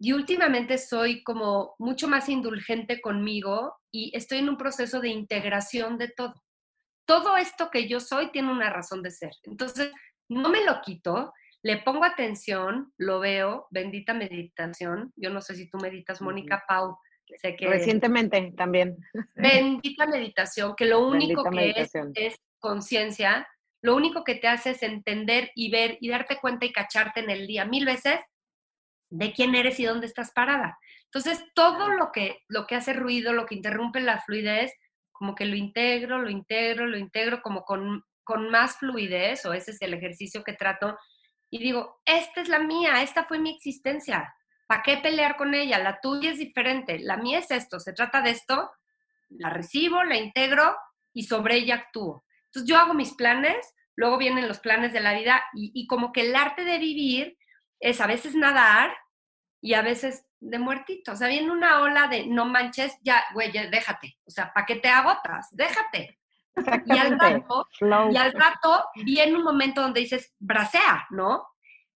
[0.00, 5.98] Y últimamente soy como mucho más indulgente conmigo y estoy en un proceso de integración
[5.98, 6.34] de todo.
[7.08, 9.32] Todo esto que yo soy tiene una razón de ser.
[9.44, 9.90] Entonces,
[10.28, 15.14] no me lo quito, le pongo atención, lo veo, bendita meditación.
[15.16, 16.98] Yo no sé si tú meditas, Mónica Pau,
[17.60, 18.96] Recientemente también.
[19.34, 23.46] Bendita meditación, que lo único que es es conciencia,
[23.82, 27.30] lo único que te hace es entender y ver y darte cuenta y cacharte en
[27.30, 28.20] el día mil veces
[29.10, 30.78] de quién eres y dónde estás parada.
[31.04, 34.72] Entonces, todo lo que, lo que hace ruido, lo que interrumpe la fluidez,
[35.18, 39.72] como que lo integro, lo integro, lo integro como con, con más fluidez, o ese
[39.72, 40.96] es el ejercicio que trato,
[41.50, 44.32] y digo, esta es la mía, esta fue mi existencia,
[44.68, 45.78] ¿Para qué pelear con ella?
[45.78, 48.70] La tuya es diferente, la mía es esto, se trata de esto,
[49.30, 50.76] la recibo, la integro
[51.14, 52.22] y sobre ella actúo.
[52.44, 56.20] Entonces yo hago mis planes, luego vienen los planes de la vida y, como que
[56.20, 57.38] el arte de vivir
[57.80, 58.94] es a veces nadar
[59.62, 61.12] y a veces de muertito.
[61.12, 64.18] O sea, viene una ola de no manches, ya, güey, déjate.
[64.26, 65.48] O sea, ¿para qué te agotas?
[65.52, 66.18] Déjate.
[66.86, 71.46] Y al, rato, y al rato viene un momento donde dices, bracea, ¿no?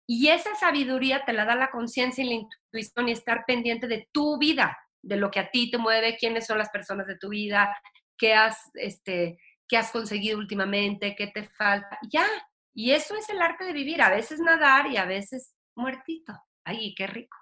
[0.05, 4.07] Y esa sabiduría te la da la conciencia y la intuición y estar pendiente de
[4.11, 7.29] tu vida, de lo que a ti te mueve, quiénes son las personas de tu
[7.29, 7.75] vida,
[8.17, 11.97] qué has, este, qué has conseguido últimamente, qué te falta.
[12.11, 12.27] Ya,
[12.73, 16.33] y eso es el arte de vivir, a veces nadar y a veces muertito.
[16.63, 17.37] Ay, qué rico,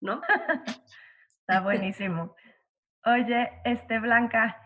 [0.00, 0.20] ¿no?
[1.40, 2.34] Está buenísimo.
[3.04, 4.60] Oye, este Blanca,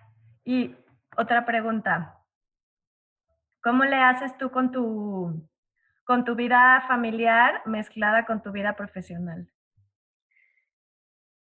[0.44, 0.74] y
[1.16, 2.18] otra pregunta.
[3.62, 5.48] ¿Cómo le haces tú con tu
[6.04, 9.48] con tu vida familiar mezclada con tu vida profesional?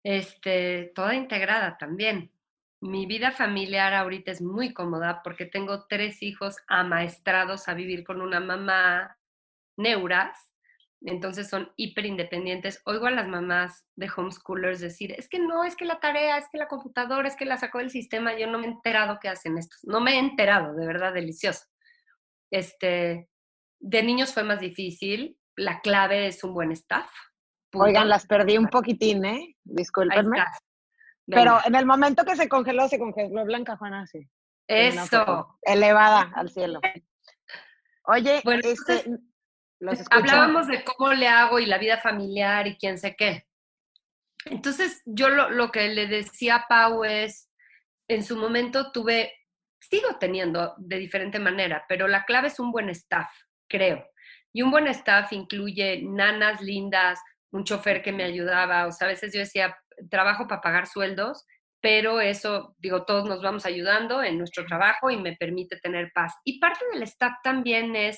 [0.03, 2.31] Este, toda integrada también.
[2.79, 8.21] Mi vida familiar ahorita es muy cómoda porque tengo tres hijos amaestrados a vivir con
[8.21, 9.17] una mamá
[9.75, 10.53] neuras,
[11.11, 12.81] entonces son hiper independientes.
[12.85, 16.45] Oigo a las mamás de homeschoolers decir, es que no, es que la tarea, es
[16.51, 19.29] que la computadora, es que la sacó del sistema, yo no me he enterado qué
[19.29, 19.79] hacen estos.
[19.83, 21.65] No me he enterado, de verdad, delicioso.
[22.51, 23.29] Este,
[23.79, 25.37] de niños fue más difícil.
[25.55, 27.11] La clave es un buen staff.
[27.73, 29.55] Oigan, las perdí un poquitín, ¿eh?
[29.63, 30.43] Discúlpenme.
[31.27, 34.27] Pero en el momento que se congeló, se congeló Blanca Juana, sí.
[34.67, 35.57] Eso.
[35.61, 36.79] Elevada al cielo.
[38.07, 39.05] Oye, bueno, este,
[40.09, 43.47] hablábamos de cómo le hago y la vida familiar y quién sé qué.
[44.45, 47.49] Entonces, yo lo, lo que le decía a Pau es,
[48.07, 49.33] en su momento tuve,
[49.79, 53.29] sigo teniendo de diferente manera, pero la clave es un buen staff
[53.67, 54.05] creo.
[54.53, 57.19] Y un buen staff incluye nanas lindas,
[57.51, 59.77] un chofer que me ayudaba, o sea, a veces yo decía,
[60.09, 61.45] trabajo para pagar sueldos,
[61.81, 66.33] pero eso, digo, todos nos vamos ayudando en nuestro trabajo y me permite tener paz.
[66.43, 68.17] Y parte del staff también es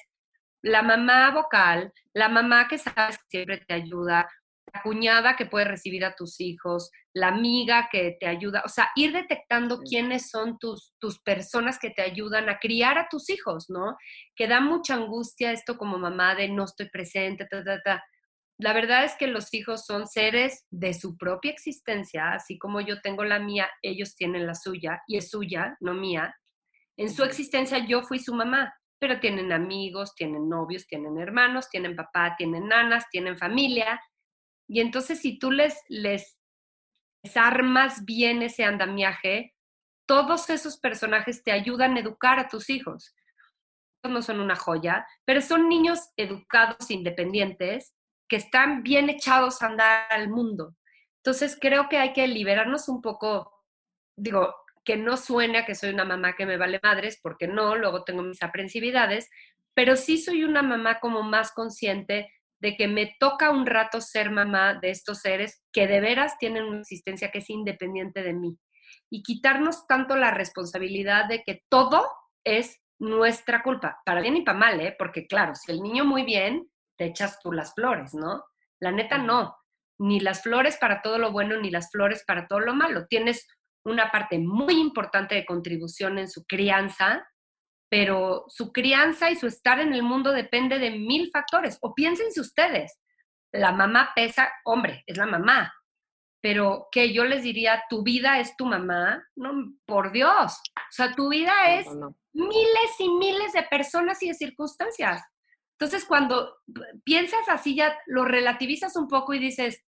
[0.62, 4.28] la mamá vocal, la mamá que sabes que siempre te ayuda,
[4.74, 8.90] la cuñada que puede recibir a tus hijos, la amiga que te ayuda, o sea,
[8.96, 13.70] ir detectando quiénes son tus, tus personas que te ayudan a criar a tus hijos,
[13.70, 13.98] ¿no?
[14.36, 18.04] Que da mucha angustia esto como mamá de no estoy presente, ta, ta, ta.
[18.60, 23.02] La verdad es que los hijos son seres de su propia existencia, así como yo
[23.02, 26.36] tengo la mía, ellos tienen la suya, y es suya, no mía.
[26.98, 31.96] En su existencia yo fui su mamá, pero tienen amigos, tienen novios, tienen hermanos, tienen
[31.96, 34.02] papá, tienen nanas, tienen familia,
[34.70, 36.38] Y entonces si tú les, les,
[37.24, 39.56] les armas bien ese andamiaje,
[40.06, 43.16] todos esos personajes te ayudan a educar a tus hijos.
[44.04, 47.94] No son una joya, pero son niños educados, independientes,
[48.30, 50.76] que están bien echados a andar al mundo.
[51.24, 53.64] Entonces creo que hay que liberarnos un poco,
[54.18, 54.54] digo,
[54.88, 58.06] que no suene a que soy una mamá que me vale madres, porque no, luego
[58.06, 59.30] tengo mis aprensividades,
[59.74, 64.32] pero sí soy una mamá como más consciente de que me toca un rato ser
[64.32, 68.58] mamá de estos seres que de veras tienen una existencia que es independiente de mí
[69.10, 72.08] y quitarnos tanto la responsabilidad de que todo
[72.46, 74.96] es nuestra culpa, para bien y para mal, ¿eh?
[74.98, 78.42] Porque claro, si el niño muy bien, te echas tú las flores, ¿no?
[78.80, 79.58] La neta no,
[80.00, 83.06] ni las flores para todo lo bueno, ni las flores para todo lo malo.
[83.08, 83.46] Tienes
[83.88, 87.28] una parte muy importante de contribución en su crianza,
[87.90, 91.78] pero su crianza y su estar en el mundo depende de mil factores.
[91.82, 93.00] O piénsense ustedes,
[93.54, 95.74] la mamá pesa, hombre, es la mamá,
[96.42, 101.14] pero que yo les diría, tu vida es tu mamá, no, por Dios, o sea,
[101.14, 101.88] tu vida es
[102.34, 105.24] miles y miles de personas y de circunstancias.
[105.80, 106.58] Entonces, cuando
[107.04, 109.84] piensas así, ya lo relativizas un poco y dices,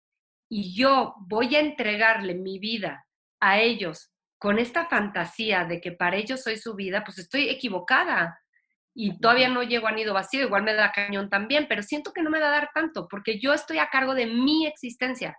[0.49, 3.05] y yo voy a entregarle mi vida
[3.39, 8.39] a ellos con esta fantasía de que para ellos soy su vida, pues estoy equivocada.
[8.95, 12.21] Y todavía no llego a nido vacío, igual me da cañón también, pero siento que
[12.21, 15.37] no me va a dar tanto, porque yo estoy a cargo de mi existencia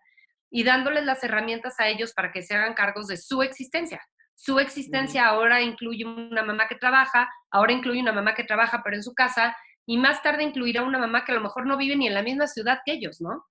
[0.51, 4.01] y dándoles las herramientas a ellos para que se hagan cargos de su existencia.
[4.35, 8.97] Su existencia ahora incluye una mamá que trabaja, ahora incluye una mamá que trabaja pero
[8.97, 11.97] en su casa y más tarde incluirá una mamá que a lo mejor no vive
[11.97, 13.45] ni en la misma ciudad que ellos, ¿no?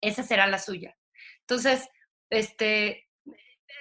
[0.00, 0.94] Esa será la suya.
[1.40, 1.88] Entonces,
[2.30, 3.03] este,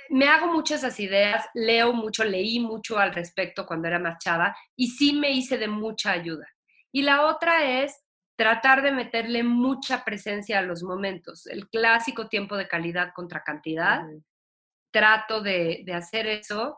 [0.10, 4.56] me hago muchas esas ideas, leo mucho, leí mucho al respecto cuando era más chava
[4.76, 6.48] y sí me hice de mucha ayuda.
[6.92, 8.04] Y la otra es
[8.36, 14.04] tratar de meterle mucha presencia a los momentos, el clásico tiempo de calidad contra cantidad.
[14.92, 16.78] Trato de, de hacer eso,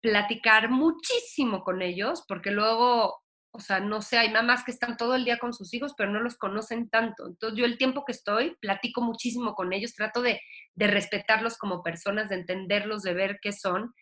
[0.00, 3.22] platicar muchísimo con ellos, porque luego
[3.56, 6.10] o sea, no sé, hay mamás que están todo el día con sus hijos, pero
[6.10, 7.26] no los conocen tanto.
[7.26, 10.40] Entonces yo el tiempo que estoy, platico muchísimo con ellos, trato de,
[10.76, 13.94] respetarlos como personas, de entenderlos, de ver qué son.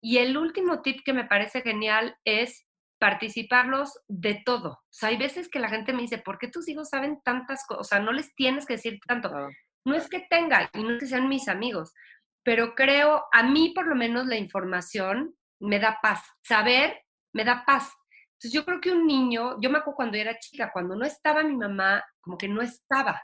[0.00, 2.66] Y el último tip que me parece genial es
[2.98, 4.70] participarlos de todo.
[4.70, 7.66] O sea, hay veces que la gente me dice, ¿por qué tus hijos saben tantas
[7.66, 7.80] cosas?
[7.80, 9.30] O sea, no les tienes que decir tanto.
[9.84, 11.92] No es que tengan y no es que sean mis amigos,
[12.44, 16.22] pero creo, a mí por lo menos la información me da paz.
[16.42, 17.92] Saber me da paz.
[18.42, 21.44] Entonces yo creo que un niño, yo me acuerdo cuando era chica, cuando no estaba
[21.44, 23.22] mi mamá, como que no estaba.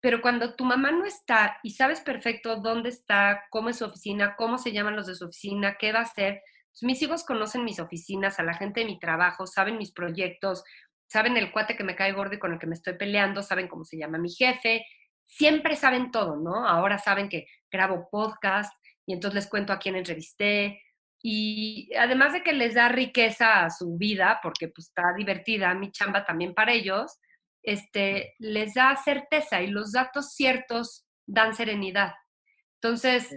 [0.00, 4.36] Pero cuando tu mamá no está y sabes perfecto dónde está, cómo es su oficina,
[4.36, 6.40] cómo se llaman los de su oficina, qué va a hacer,
[6.72, 10.64] pues mis hijos conocen mis oficinas, a la gente de mi trabajo, saben mis proyectos,
[11.06, 13.68] saben el cuate que me cae gordo y con el que me estoy peleando, saben
[13.68, 14.86] cómo se llama mi jefe,
[15.26, 16.66] siempre saben todo, ¿no?
[16.66, 18.72] Ahora saben que grabo podcast
[19.04, 20.80] y entonces les cuento a quién entrevisté,
[21.22, 25.90] y además de que les da riqueza a su vida, porque pues está divertida mi
[25.90, 27.18] chamba también para ellos,
[27.62, 32.14] este, les da certeza y los datos ciertos dan serenidad.
[32.82, 33.34] Entonces,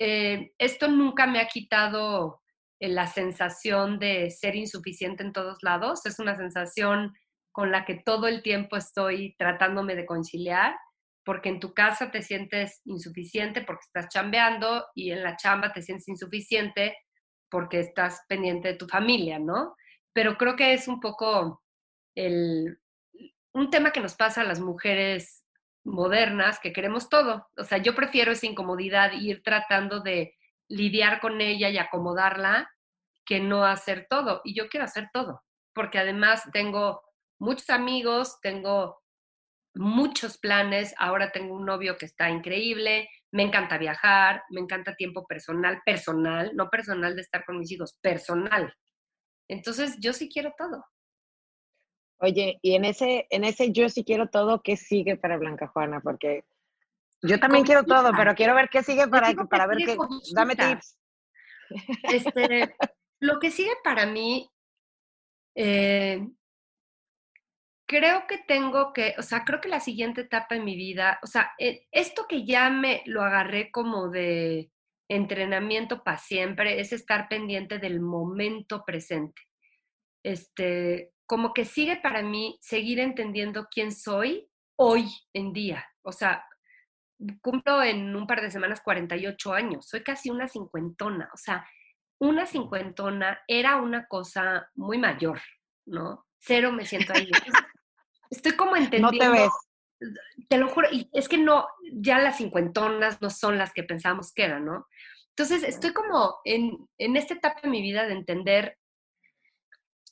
[0.00, 2.40] eh, esto nunca me ha quitado
[2.80, 7.14] eh, la sensación de ser insuficiente en todos lados, es una sensación
[7.52, 10.74] con la que todo el tiempo estoy tratándome de conciliar,
[11.24, 15.82] porque en tu casa te sientes insuficiente porque estás chambeando y en la chamba te
[15.82, 16.96] sientes insuficiente
[17.50, 19.76] porque estás pendiente de tu familia, ¿no?
[20.12, 21.62] Pero creo que es un poco
[22.14, 22.78] el,
[23.52, 25.44] un tema que nos pasa a las mujeres
[25.84, 27.48] modernas que queremos todo.
[27.56, 30.36] O sea, yo prefiero esa incomodidad, ir tratando de
[30.68, 32.70] lidiar con ella y acomodarla,
[33.24, 34.40] que no hacer todo.
[34.44, 35.42] Y yo quiero hacer todo,
[35.74, 37.02] porque además tengo
[37.38, 39.00] muchos amigos, tengo
[39.74, 45.26] muchos planes, ahora tengo un novio que está increíble, me encanta viajar, me encanta tiempo
[45.26, 48.74] personal, personal, no personal de estar con mis hijos, personal.
[49.48, 50.84] Entonces, yo sí quiero todo.
[52.18, 56.00] Oye, y en ese, en ese yo sí quiero todo, ¿qué sigue para Blanca Juana?
[56.00, 56.44] Porque
[57.22, 59.96] yo también quiero todo, pero quiero ver qué sigue para, para ver qué.
[60.34, 60.98] Dame tips.
[62.02, 62.74] Este,
[63.20, 64.50] lo que sigue para mí,
[65.54, 66.26] eh,
[67.90, 71.26] creo que tengo que, o sea, creo que la siguiente etapa en mi vida, o
[71.26, 74.70] sea, eh, esto que ya me lo agarré como de
[75.08, 79.42] entrenamiento para siempre, es estar pendiente del momento presente.
[80.22, 85.84] Este, como que sigue para mí seguir entendiendo quién soy hoy en día.
[86.02, 86.44] O sea,
[87.42, 91.66] cumplo en un par de semanas 48 años, soy casi una cincuentona, o sea,
[92.20, 95.40] una cincuentona era una cosa muy mayor,
[95.86, 96.24] ¿no?
[96.38, 97.28] Cero me siento ahí.
[98.30, 99.12] Estoy como entendiendo.
[99.12, 99.52] No te ves.
[100.48, 104.32] te lo juro, y es que no, ya las cincuentonas no son las que pensamos
[104.32, 104.86] que eran, ¿no?
[105.30, 108.78] Entonces, estoy como en, en esta etapa de mi vida de entender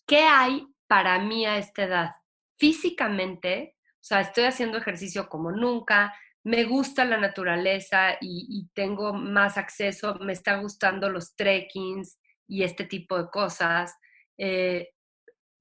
[0.06, 2.10] qué hay para mí a esta edad.
[2.58, 6.14] Físicamente, o sea, estoy haciendo ejercicio como nunca,
[6.44, 12.84] me gusta la naturaleza y, tengo más acceso, me están gustando los trekkings y este
[12.84, 13.94] tipo de cosas.
[14.38, 14.88] Eh,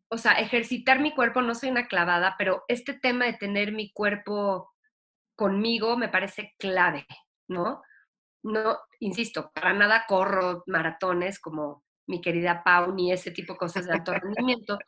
[0.09, 3.91] o sea, ejercitar mi cuerpo, no soy una clavada, pero este tema de tener mi
[3.91, 4.73] cuerpo
[5.35, 7.05] conmigo me parece clave,
[7.47, 7.81] ¿no?
[8.43, 13.85] No, insisto, para nada corro maratones como mi querida Pau, ni ese tipo de cosas
[13.85, 14.79] de alto rendimiento,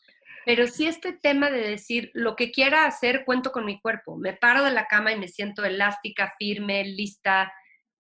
[0.45, 4.17] pero sí este tema de decir, lo que quiera hacer, cuento con mi cuerpo.
[4.17, 7.51] Me paro de la cama y me siento elástica, firme, lista,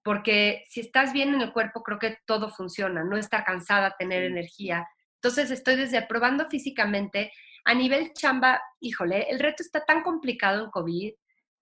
[0.03, 4.23] porque si estás bien en el cuerpo, creo que todo funciona, no estar cansada, tener
[4.23, 4.87] energía.
[5.21, 7.31] Entonces estoy desde probando físicamente.
[7.65, 11.13] A nivel chamba, híjole, el reto está tan complicado en COVID.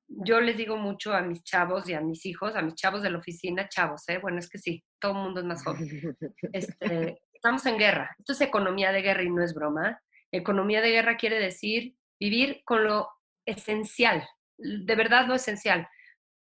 [0.10, 3.10] Yo les digo mucho a mis chavos y a mis hijos, a mis chavos de
[3.10, 4.20] la oficina, chavos, ¿eh?
[4.20, 5.80] Bueno, es que sí, todo el mundo es más joven.
[6.54, 8.16] Este, estamos en guerra.
[8.20, 10.00] Esto es economía de guerra y no es broma.
[10.32, 13.10] Economía de guerra quiere decir vivir con lo
[13.46, 14.24] esencial,
[14.58, 15.88] de verdad lo esencial.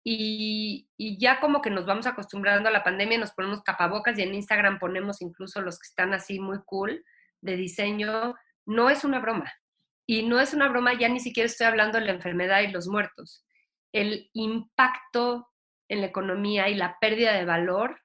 [0.04, 4.34] Y, ya como que nos vamos acostumbrando a la pandemia, nos ponemos tapabocas y en
[4.34, 7.04] Instagram ponemos incluso los que están así muy cool
[7.42, 8.36] de diseño.
[8.66, 9.52] No es una broma.
[10.06, 12.88] Y no es una broma, ya ni siquiera estoy hablando de la enfermedad y los
[12.88, 13.46] muertos.
[13.94, 15.48] El impacto
[15.88, 18.02] en la economía y la pérdida de valor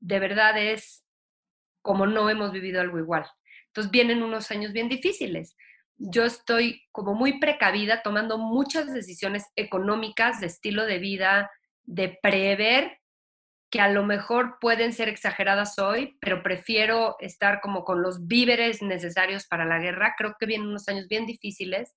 [0.00, 1.04] de verdad es
[1.82, 3.26] como no hemos vivido algo igual.
[3.66, 5.56] Entonces vienen unos años bien difíciles.
[6.04, 11.48] Yo estoy como muy precavida, tomando muchas decisiones económicas, de estilo de vida,
[11.84, 12.98] de prever
[13.70, 18.82] que a lo mejor pueden ser exageradas hoy, pero prefiero estar como con los víveres
[18.82, 20.14] necesarios para la guerra.
[20.18, 21.94] Creo que vienen unos años bien difíciles.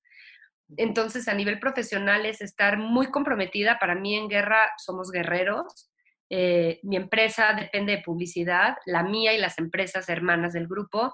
[0.78, 3.80] Entonces, a nivel profesional es estar muy comprometida.
[3.80, 5.90] Para mí en guerra somos guerreros.
[6.30, 11.12] Eh, mi empresa depende de publicidad, la mía y las empresas hermanas del grupo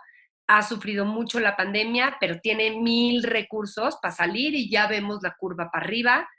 [0.51, 5.33] ha sufrido mucho la pandemia, pero tiene mil recursos para salir y ya vemos la
[5.39, 6.29] curva para arriba.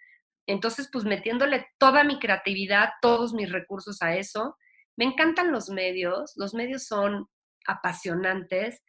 [0.46, 4.58] Entonces, pues metiéndole toda mi creatividad, todos mis recursos a eso.
[4.96, 7.26] Me encantan los medios, los medios son
[7.66, 8.82] apasionantes.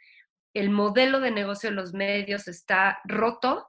[0.53, 3.65] El modelo de negocio de los medios está roto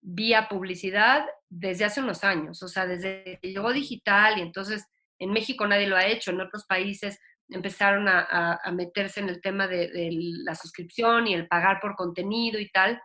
[0.00, 4.84] vía publicidad desde hace unos años, o sea, desde que llegó digital y entonces
[5.20, 7.20] en México nadie lo ha hecho, en otros países
[7.50, 9.90] empezaron a, meterse en el tema de,
[10.44, 13.00] la suscripción y el pagar por contenido y tal.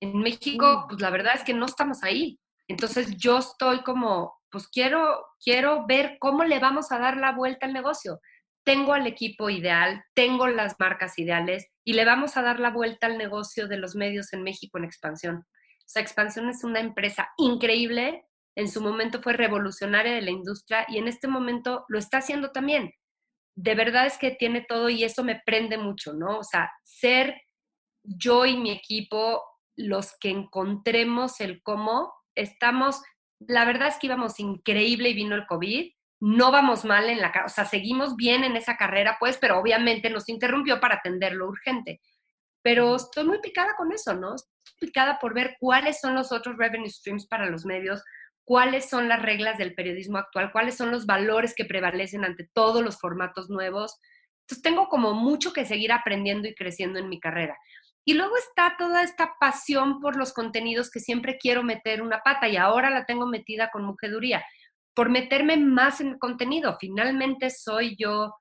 [0.00, 2.38] En México, pues la verdad es que no estamos ahí.
[2.68, 7.66] Entonces yo estoy como, pues quiero, quiero ver cómo le vamos a dar la vuelta
[7.66, 8.20] al negocio.
[8.64, 13.06] Tengo al equipo ideal, tengo las marcas ideales y le vamos a dar la vuelta
[13.06, 15.36] al negocio de los medios en México en expansión.
[15.36, 20.84] O sea, Expansión es una empresa increíble, en su momento fue revolucionaria de la industria
[20.88, 22.92] y en este momento lo está haciendo también
[23.60, 26.38] de verdad es que tiene todo y eso me prende mucho, ¿no?
[26.38, 27.42] O sea, ser
[28.04, 29.42] yo y mi equipo
[29.76, 33.02] los que encontremos el cómo, estamos,
[33.40, 35.90] la verdad es que íbamos increíble y vino el COVID,
[36.20, 40.08] no vamos mal en la, o sea, seguimos bien en esa carrera, pues, pero obviamente
[40.08, 42.00] nos interrumpió para atender lo urgente.
[42.62, 44.36] Pero estoy muy picada con eso, ¿no?
[44.36, 48.04] Estoy picada por ver cuáles son los otros revenue streams para los medios,
[48.48, 52.82] cuáles son las reglas del periodismo actual, cuáles son los valores que prevalecen ante todos
[52.82, 54.00] los formatos nuevos.
[54.40, 57.58] Entonces tengo como mucho que seguir aprendiendo y creciendo en mi carrera.
[58.06, 62.48] Y luego está toda esta pasión por los contenidos que siempre quiero meter una pata
[62.48, 64.42] y ahora la tengo metida con mujeduría,
[64.94, 66.78] por meterme más en contenido.
[66.80, 68.32] Finalmente soy yo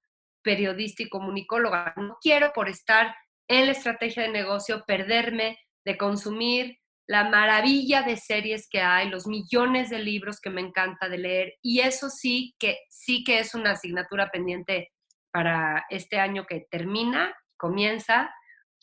[0.41, 1.93] periodista y comunicóloga.
[1.97, 3.14] No quiero por estar
[3.49, 6.78] en la estrategia de negocio perderme de consumir
[7.08, 11.53] la maravilla de series que hay, los millones de libros que me encanta de leer
[11.62, 14.91] y eso sí que sí que es una asignatura pendiente
[15.32, 18.30] para este año que termina, comienza,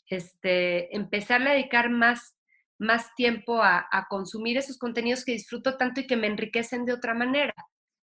[0.08, 2.36] este, empezarle a dedicar más,
[2.78, 7.14] más tiempo a, consumir esos contenidos que disfruto tanto y que me enriquecen de otra
[7.14, 7.54] manera.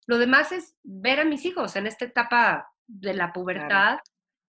[0.07, 3.99] Lo demás es ver a mis hijos en esta etapa de la pubertad,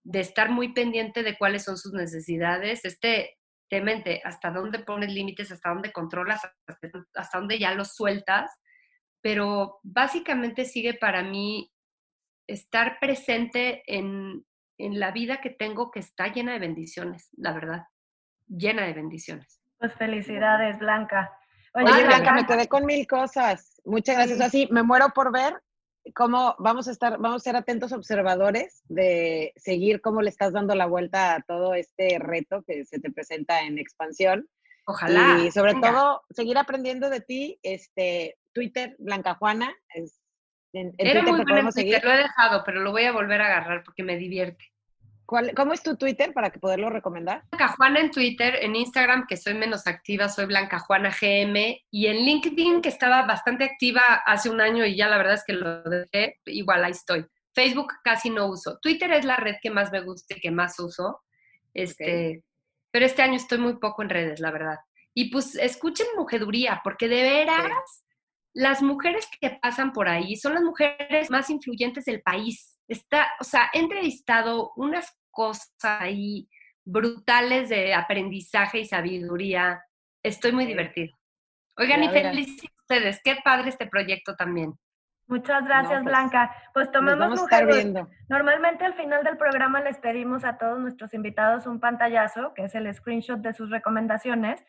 [0.05, 2.85] de estar muy pendiente de cuáles son sus necesidades.
[2.85, 3.38] Este,
[4.25, 8.51] hasta dónde pones límites, hasta dónde controlas, hasta, dónde ya los sueltas,
[9.21, 11.71] pero básicamente sigue para mí
[12.47, 14.45] estar presente en,
[14.79, 17.83] en la vida que tengo que está llena de bendiciones, la verdad,
[18.47, 19.61] llena de bendiciones.
[19.79, 21.31] Pues felicidades, Blanca.
[21.75, 23.81] Oye, Blanca, me quedé con mil cosas.
[23.85, 24.41] Muchas gracias.
[24.41, 25.55] Así, me muero por ver
[26.14, 30.74] cómo vamos a estar, vamos a ser atentos observadores de seguir cómo le estás dando
[30.74, 34.48] la vuelta a todo este reto que se te presenta en expansión.
[34.86, 35.38] Ojalá.
[35.44, 40.18] Y sobre todo, seguir aprendiendo de ti, este, Twitter, Blanca Juana, es,
[40.72, 43.84] en, Era muy bueno Twitter, lo he dejado, pero lo voy a volver a agarrar
[43.84, 44.64] porque me divierte.
[45.29, 47.43] ¿Cómo es tu Twitter para que poderlo recomendar?
[47.51, 52.07] Blanca Juana en Twitter, en Instagram, que soy menos activa, soy Blanca Juana GM, y
[52.07, 55.53] en LinkedIn, que estaba bastante activa hace un año y ya la verdad es que
[55.53, 57.26] lo dejé, igual ahí estoy.
[57.55, 58.79] Facebook casi no uso.
[58.81, 61.20] Twitter es la red que más me gusta y que más uso.
[61.74, 62.43] Este,
[62.91, 64.79] Pero este año estoy muy poco en redes, la verdad.
[65.12, 68.05] Y pues escuchen mujeduría, porque de veras,
[68.55, 72.79] las mujeres que pasan por ahí son las mujeres más influyentes del país.
[72.89, 76.49] Está, o sea, he entrevistado unas cosas ahí
[76.85, 79.85] brutales de aprendizaje y sabiduría.
[80.22, 81.16] Estoy muy divertido.
[81.76, 83.20] Oigan, y felices ustedes.
[83.22, 84.74] Qué padre este proyecto también.
[85.29, 86.51] Muchas gracias, pues, Blanca.
[86.72, 88.09] Pues tomamos viendo.
[88.31, 92.74] Normalmente al final del programa les pedimos a todos nuestros invitados un pantallazo, que es
[92.74, 94.64] el screenshot de sus recomendaciones.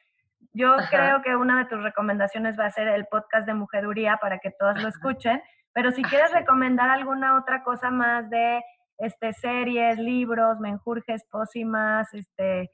[0.51, 4.39] Yo creo que una de tus recomendaciones va a ser el podcast de Mujeduría para
[4.39, 5.41] que todos lo escuchen,
[5.73, 8.61] pero si quieres recomendar alguna otra cosa más de
[8.99, 12.69] este, series, libros, menjurjes, pócimas, este,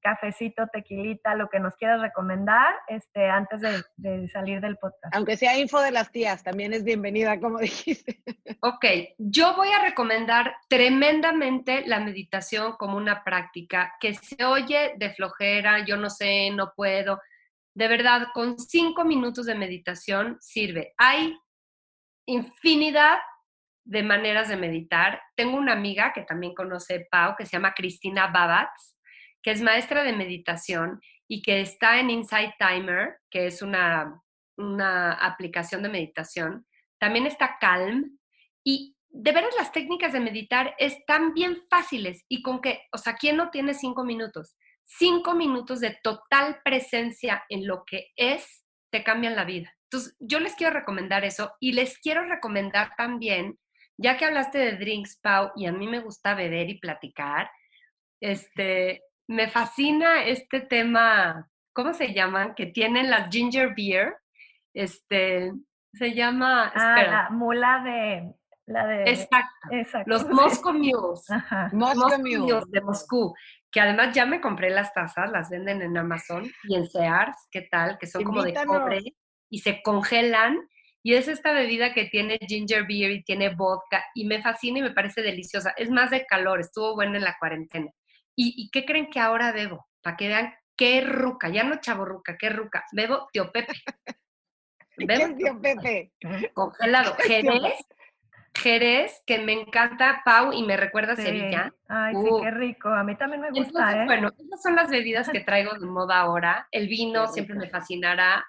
[0.00, 3.60] cafecito, tequilita, lo que nos quieras recomendar este, antes
[3.96, 5.14] de, salir del podcast.
[5.14, 8.22] Aunque sea info de las tías, también es bienvenida, como dijiste.
[8.60, 8.84] Ok,
[9.18, 15.84] yo voy a recomendar tremendamente la meditación como una práctica que se oye de flojera,
[15.84, 17.20] yo no sé, no puedo.
[17.74, 20.94] De verdad, con cinco minutos de meditación sirve.
[20.96, 21.38] Hay
[22.26, 23.18] infinidad
[23.86, 25.22] de maneras de meditar.
[25.36, 28.96] Tengo una amiga que también conoce Pau, que se llama Cristina Babatz,
[29.42, 34.20] que es maestra de meditación y que está en Insight Timer, que es una,
[34.56, 36.66] una aplicación de meditación.
[36.98, 38.18] También está Calm.
[38.64, 43.14] Y de veras las técnicas de meditar están bien fáciles y con que, o sea,
[43.14, 44.56] ¿quién no tiene cinco minutos?
[44.84, 49.72] Cinco minutos de total presencia en lo que es te cambian la vida.
[49.84, 53.56] Entonces, yo les quiero recomendar eso y les quiero recomendar también
[53.98, 57.50] ya que hablaste de drinks, Pau, y a mí me gusta beber y platicar,
[58.20, 62.54] este, me fascina este tema, ¿cómo se llaman?
[62.54, 64.16] Que tienen las ginger beer,
[64.74, 65.52] este,
[65.92, 66.72] se llama...
[66.74, 68.34] Ah, la mula de...
[68.68, 69.68] La de, exacto,
[70.06, 71.24] los Moscow Mules,
[71.72, 73.32] Moscow Mules de Moscú,
[73.70, 77.62] que además ya me compré las tazas, las venden en Amazon y en Sears, ¿qué
[77.70, 77.96] tal?
[77.96, 79.14] Que son como de cobre
[79.48, 80.58] y se congelan
[81.06, 84.82] y es esta bebida que tiene ginger beer y tiene vodka y me fascina y
[84.82, 85.72] me parece deliciosa.
[85.76, 87.92] Es más de calor, estuvo buena en la cuarentena.
[88.34, 89.86] ¿Y, qué creen que ahora bebo?
[90.02, 92.84] Para que vean qué ruca, ya no chavo ruca, qué ruca.
[92.90, 93.74] Bebo tío Pepe.
[94.96, 96.12] Bebo, ¿Qué es tío Pepe?
[96.52, 97.14] Congelado.
[97.24, 97.86] Jerez,
[98.56, 101.72] Jerez, que me encanta, Pau, y me recuerda a Sevilla.
[101.86, 102.88] Ay, sí, qué rico.
[102.88, 104.06] A mí también me gusta, ¿eh?
[104.06, 106.66] Bueno, esas son las bebidas que traigo de moda ahora.
[106.72, 108.44] El vino siempre me fascinará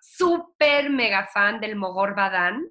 [0.00, 2.66] súper mega fan del Mogor Badán,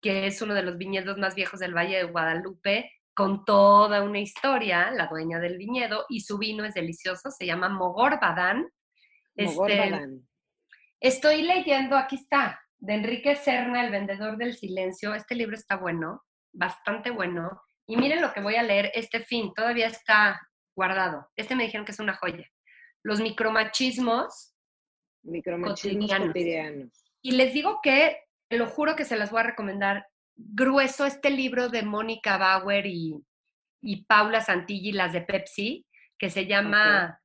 [0.00, 4.20] que es uno de los viñedos más viejos del Valle de Guadalupe, con toda una
[4.20, 8.68] historia, la dueña del viñedo, y su vino es delicioso, se llama Mogor Badán.
[9.34, 10.08] Este,
[11.00, 15.14] estoy leyendo, aquí está, de Enrique Serna, El vendedor del silencio.
[15.14, 17.62] Este libro está bueno, bastante bueno.
[17.86, 20.40] Y miren lo que voy a leer este fin, todavía está
[20.74, 21.28] guardado.
[21.36, 22.46] Este me dijeron que es una joya.
[23.04, 24.51] Los micromachismos
[25.22, 26.90] Micromachismos cotidianos.
[27.20, 28.18] Y les digo que,
[28.50, 30.06] lo juro que se las voy a recomendar,
[30.36, 33.24] grueso este libro de Mónica Bauer y,
[34.06, 35.86] Paula Santilli, las de Pepsi,
[36.18, 37.20] que se llama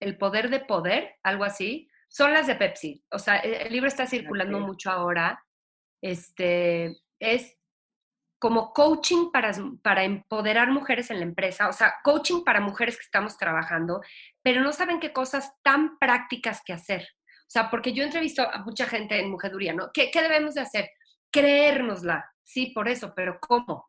[0.00, 1.88] El poder de poder, algo así.
[2.08, 3.02] Son las de Pepsi.
[3.10, 5.42] O sea, e, el, libro está circulando mucho ahora.
[6.00, 7.55] Este, es
[8.38, 13.04] como coaching para, para empoderar mujeres en la empresa, o sea, coaching para mujeres que
[13.04, 14.00] estamos trabajando,
[14.42, 17.08] pero no saben qué cosas tan prácticas que hacer.
[17.22, 19.90] O sea, porque yo entrevisto a mucha gente en mujeduría, ¿no?
[19.92, 20.90] ¿Qué, qué debemos de hacer?
[21.30, 23.88] Creérnosla, sí, por eso, pero ¿cómo?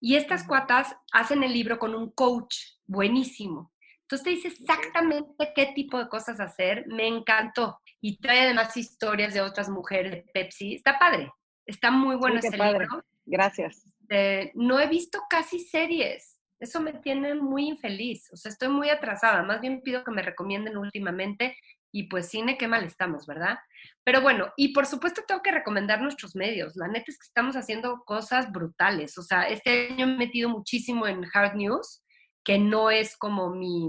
[0.00, 3.72] Y estas cuatas hacen el libro con un coach buenísimo.
[4.02, 6.86] Entonces te dice exactamente qué tipo de cosas hacer.
[6.86, 7.80] Me encantó.
[8.00, 10.76] Y trae además historias de otras mujeres de Pepsi.
[10.76, 11.30] Está padre.
[11.66, 12.86] Está muy bueno ese libro.
[13.28, 13.84] Gracias.
[14.08, 16.38] Eh, no he visto casi series.
[16.58, 18.28] Eso me tiene muy infeliz.
[18.32, 19.42] O sea, estoy muy atrasada.
[19.42, 21.56] Más bien pido que me recomienden últimamente.
[21.92, 23.58] Y pues cine, qué mal estamos, ¿verdad?
[24.04, 26.74] Pero bueno, y por supuesto tengo que recomendar nuestros medios.
[26.76, 29.16] La neta es que estamos haciendo cosas brutales.
[29.18, 32.02] O sea, este año he metido muchísimo en hard news,
[32.44, 33.88] que no es como mi,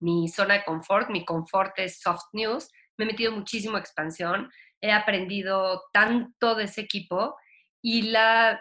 [0.00, 1.10] mi zona de confort.
[1.10, 2.70] Mi confort es soft news.
[2.96, 4.50] Me he metido muchísimo expansión.
[4.80, 7.36] He aprendido tanto de ese equipo
[7.88, 8.60] y la,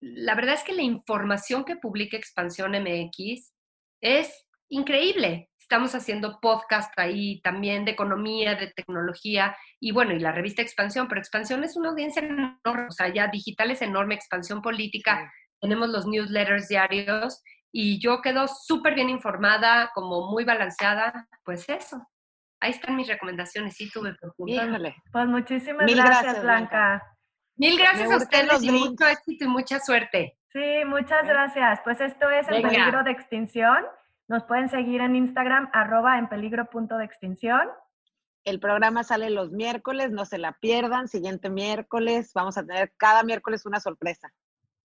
[0.00, 3.52] la verdad es que la información que publica Expansión MX
[4.00, 10.32] es increíble, Estamos haciendo podcast ahí también de economía, de tecnología y bueno, y la
[10.32, 14.62] revista Expansión, pero Expansión es una audiencia enorme, o sea, ya digital es enorme, Expansión
[14.62, 15.30] política,
[15.60, 22.02] tenemos los newsletters diarios y yo quedo súper bien informada, como muy balanceada, pues eso.
[22.60, 24.16] Ahí están mis recomendaciones, sí tuve
[25.12, 27.17] Pues muchísimas gracias, Blanca.
[27.58, 30.38] Mil gracias a ustedes y mucho éxito y mucha suerte.
[30.52, 31.80] Sí, muchas gracias.
[31.84, 33.84] Pues esto es En Peligro de Extinción.
[34.28, 37.68] Nos pueden seguir en Instagram, arroba en peligro punto de extinción.
[38.44, 41.08] El programa sale los miércoles, no se la pierdan.
[41.08, 44.32] Siguiente miércoles, vamos a tener cada miércoles una sorpresa.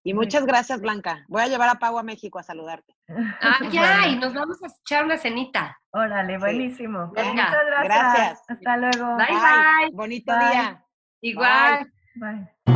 [0.05, 1.23] Y muchas gracias, Blanca.
[1.29, 2.95] Voy a llevar a Pau a México a saludarte.
[3.41, 5.77] Ah, ya, y nos vamos a echar una cenita.
[5.91, 7.07] Órale, buenísimo.
[7.07, 7.83] Muchas gracias.
[7.83, 8.43] gracias.
[8.47, 9.17] Hasta luego.
[9.17, 9.89] Bye, bye.
[9.93, 10.83] Bonito día.
[11.21, 11.83] Igual.
[11.83, 12.02] bye.
[12.19, 12.72] 拜。